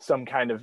[0.00, 0.62] some kind of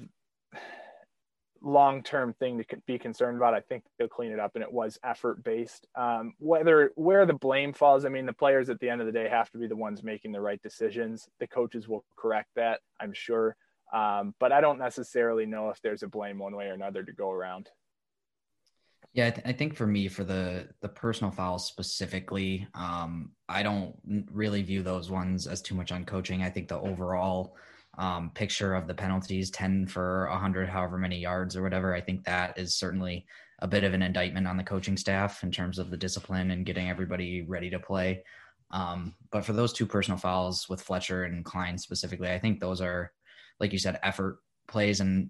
[1.61, 3.53] long-term thing to be concerned about.
[3.53, 5.87] I think they'll clean it up, and it was effort-based.
[5.95, 9.13] Um, whether where the blame falls, I mean, the players at the end of the
[9.13, 11.27] day have to be the ones making the right decisions.
[11.39, 13.55] The coaches will correct that, I'm sure,
[13.93, 17.13] um, but I don't necessarily know if there's a blame one way or another to
[17.13, 17.69] go around.
[19.13, 23.63] Yeah, I, th- I, think for me, for the the personal fouls specifically, um, I
[23.63, 23.95] don't
[24.31, 26.43] really view those ones as too much on coaching.
[26.43, 27.55] I think the overall
[27.97, 32.25] um, picture of the penalties, ten for hundred, however many yards or whatever, I think
[32.25, 33.25] that is certainly
[33.59, 36.65] a bit of an indictment on the coaching staff in terms of the discipline and
[36.65, 38.23] getting everybody ready to play.
[38.71, 42.81] Um, but for those two personal fouls with Fletcher and Kline specifically, I think those
[42.81, 43.11] are,
[43.59, 45.29] like you said, effort plays and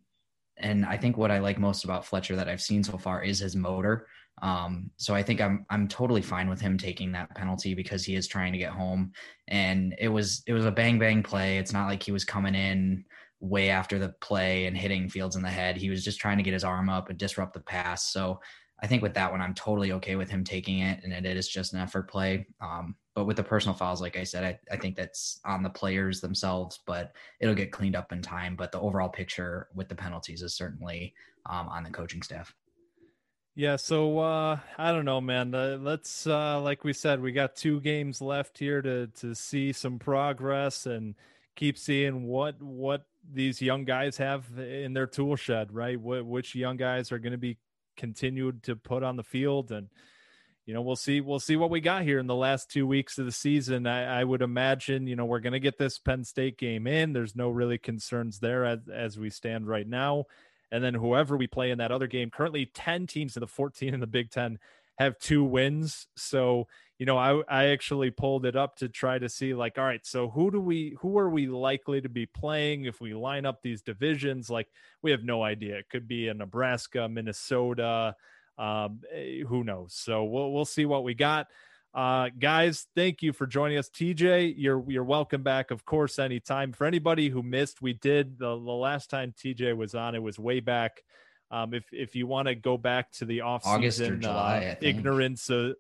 [0.57, 3.39] and I think what I like most about Fletcher that I've seen so far is
[3.39, 4.07] his motor.
[4.41, 8.15] Um, so I think I'm I'm totally fine with him taking that penalty because he
[8.15, 9.11] is trying to get home,
[9.47, 11.57] and it was it was a bang bang play.
[11.57, 13.05] It's not like he was coming in
[13.39, 15.77] way after the play and hitting Fields in the head.
[15.77, 18.11] He was just trying to get his arm up and disrupt the pass.
[18.11, 18.39] So
[18.81, 21.47] I think with that one, I'm totally okay with him taking it, and it is
[21.47, 22.47] just an effort play.
[22.61, 25.69] Um, but with the personal fouls, like I said, I, I think that's on the
[25.69, 28.57] players themselves, but it'll get cleaned up in time.
[28.57, 31.13] But the overall picture with the penalties is certainly
[31.45, 32.53] um, on the coaching staff.
[33.55, 35.55] Yeah, so uh, I don't know, man.
[35.55, 39.71] Uh, let's, uh, like we said, we got two games left here to to see
[39.71, 41.15] some progress and
[41.55, 45.99] keep seeing what what these young guys have in their tool shed, right?
[45.99, 47.57] Which young guys are going to be
[47.95, 49.87] continued to put on the field and
[50.65, 53.17] you know we'll see we'll see what we got here in the last two weeks
[53.17, 53.85] of the season.
[53.85, 57.13] I, I would imagine you know we're going to get this penn state game in.
[57.13, 60.25] There's no really concerns there as, as we stand right now.
[60.71, 63.93] And then whoever we play in that other game currently 10 teams in the 14
[63.93, 64.57] in the big 10
[64.97, 66.07] have two wins.
[66.15, 69.83] So you know i i actually pulled it up to try to see like all
[69.83, 73.45] right so who do we who are we likely to be playing if we line
[73.45, 74.49] up these divisions?
[74.49, 74.69] Like
[75.01, 75.77] we have no idea.
[75.77, 78.15] It could be a nebraska minnesota
[78.57, 79.93] um, eh, who knows?
[79.93, 81.47] So we'll we'll see what we got.
[81.95, 83.89] Uh, guys, thank you for joining us.
[83.89, 86.73] TJ, you're you're welcome back, of course, anytime.
[86.73, 90.37] For anybody who missed, we did the, the last time TJ was on, it was
[90.37, 91.03] way back.
[91.51, 95.49] Um, if if you want to go back to the off season, July, uh, ignorance,
[95.49, 95.73] uh,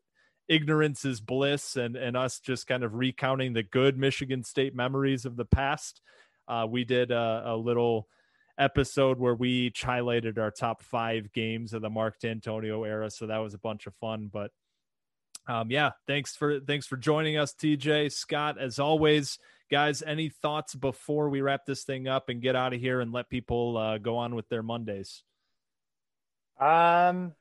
[0.47, 5.25] ignorance is bliss, and and us just kind of recounting the good Michigan State memories
[5.25, 5.99] of the past.
[6.47, 8.07] Uh, we did a, a little
[8.57, 13.09] episode where we highlighted our top five games of the Mark Dantonio era.
[13.09, 14.29] So that was a bunch of fun.
[14.31, 14.51] But
[15.47, 18.57] um, yeah, thanks for thanks for joining us, TJ Scott.
[18.59, 19.37] As always,
[19.69, 23.11] guys, any thoughts before we wrap this thing up and get out of here and
[23.11, 25.23] let people uh, go on with their Mondays?
[26.59, 27.33] Um,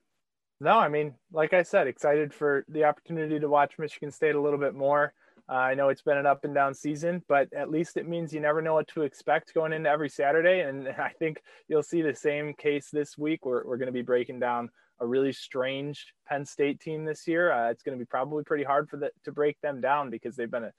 [0.61, 4.41] no, I mean, like I said, excited for the opportunity to watch Michigan State a
[4.41, 5.15] little bit more.
[5.49, 8.33] Uh, I know it's been an up and down season, but at least it means
[8.33, 10.61] you never know what to expect going into every Saturday.
[10.61, 13.45] And I think you'll see the same case this week.
[13.45, 14.71] We're, we're going to be breaking down
[15.01, 17.53] a really strange Penn State team this year.
[17.53, 20.37] Uh, it's going to be probably pretty hard for the, to break them down because
[20.37, 20.73] they've been a,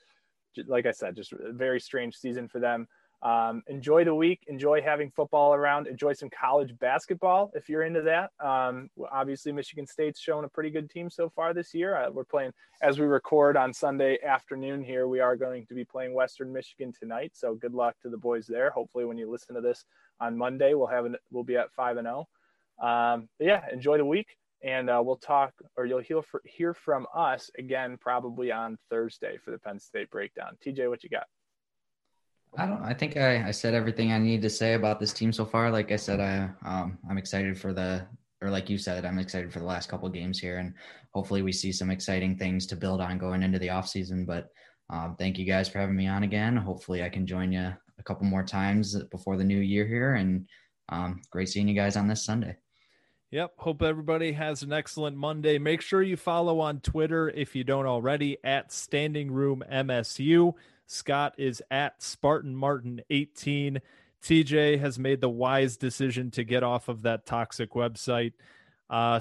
[0.68, 2.88] like I said, just a very strange season for them.
[3.26, 4.44] Um, enjoy the week.
[4.48, 5.88] Enjoy having football around.
[5.88, 8.30] Enjoy some college basketball if you're into that.
[8.40, 11.98] Um, obviously, Michigan State's shown a pretty good team so far this year.
[11.98, 12.52] Uh, we're playing
[12.84, 15.08] as we record on Sunday afternoon here.
[15.08, 17.32] We are going to be playing Western Michigan tonight.
[17.34, 18.70] So good luck to the boys there.
[18.70, 19.86] Hopefully, when you listen to this
[20.20, 22.28] on Monday, we'll have an, we'll be at five and zero.
[22.80, 22.88] Oh.
[22.88, 27.08] Um, yeah, enjoy the week, and uh, we'll talk or you'll hear for, hear from
[27.16, 30.58] us again probably on Thursday for the Penn State breakdown.
[30.64, 31.26] TJ, what you got?
[32.58, 32.82] I don't.
[32.84, 35.72] I think I, I said everything I need to say about this team so far.
[35.72, 38.06] Like I said, I um, I'm excited for the
[38.42, 40.74] or like you said, I'm excited for the last couple games here, and
[41.12, 44.26] hopefully we see some exciting things to build on going into the off season.
[44.26, 44.50] But
[44.90, 46.56] um, thank you guys for having me on again.
[46.56, 50.48] Hopefully I can join you a couple more times before the new year here, and
[50.90, 52.56] um, great seeing you guys on this Sunday.
[53.32, 53.54] Yep.
[53.58, 55.58] Hope everybody has an excellent Monday.
[55.58, 60.54] Make sure you follow on Twitter if you don't already at Standing Room MSU.
[60.88, 63.82] Scott is at Spartan Martin 18.
[64.22, 68.34] TJ has made the wise decision to get off of that toxic website.
[68.90, 69.20] Uh, uh,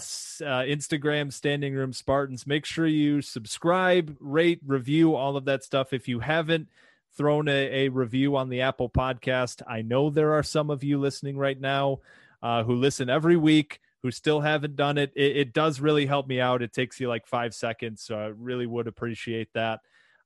[0.64, 2.46] Instagram, Standing Room Spartans.
[2.46, 5.92] Make sure you subscribe, rate, review, all of that stuff.
[5.92, 6.68] If you haven't
[7.16, 10.98] thrown a, a review on the Apple podcast, I know there are some of you
[10.98, 12.00] listening right now
[12.42, 15.10] uh, who listen every week who still haven't done it.
[15.16, 15.34] it.
[15.34, 16.60] It does really help me out.
[16.60, 18.02] It takes you like five seconds.
[18.02, 19.80] So I really would appreciate that.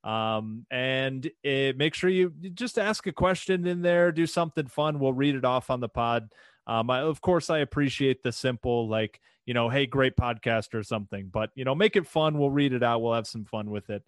[0.04, 4.98] Um, and it, make sure you just ask a question in there, do something fun.
[5.00, 6.30] We'll read it off on the pod.
[6.66, 10.82] Um, I, of course, I appreciate the simple, like, you know, hey, great podcast or
[10.82, 12.38] something, but, you know, make it fun.
[12.38, 13.00] We'll read it out.
[13.00, 14.02] We'll have some fun with it.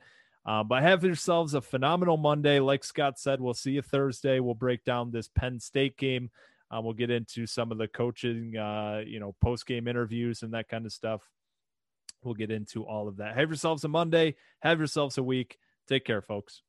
[0.45, 2.61] Uh, but have yourselves a phenomenal Monday.
[2.61, 4.41] Like Scott said, we'll see you Thursday.
[4.41, 6.31] We'll break down this Penn State game.
[6.71, 10.55] Uh, we'll get into some of the coaching, uh, you know, post game interviews and
[10.55, 11.23] that kind of stuff.
[12.23, 13.37] We'll get into all of that.
[13.37, 14.37] Have yourselves a Monday.
[14.61, 15.59] Have yourselves a week.
[15.91, 16.63] Take care, folks.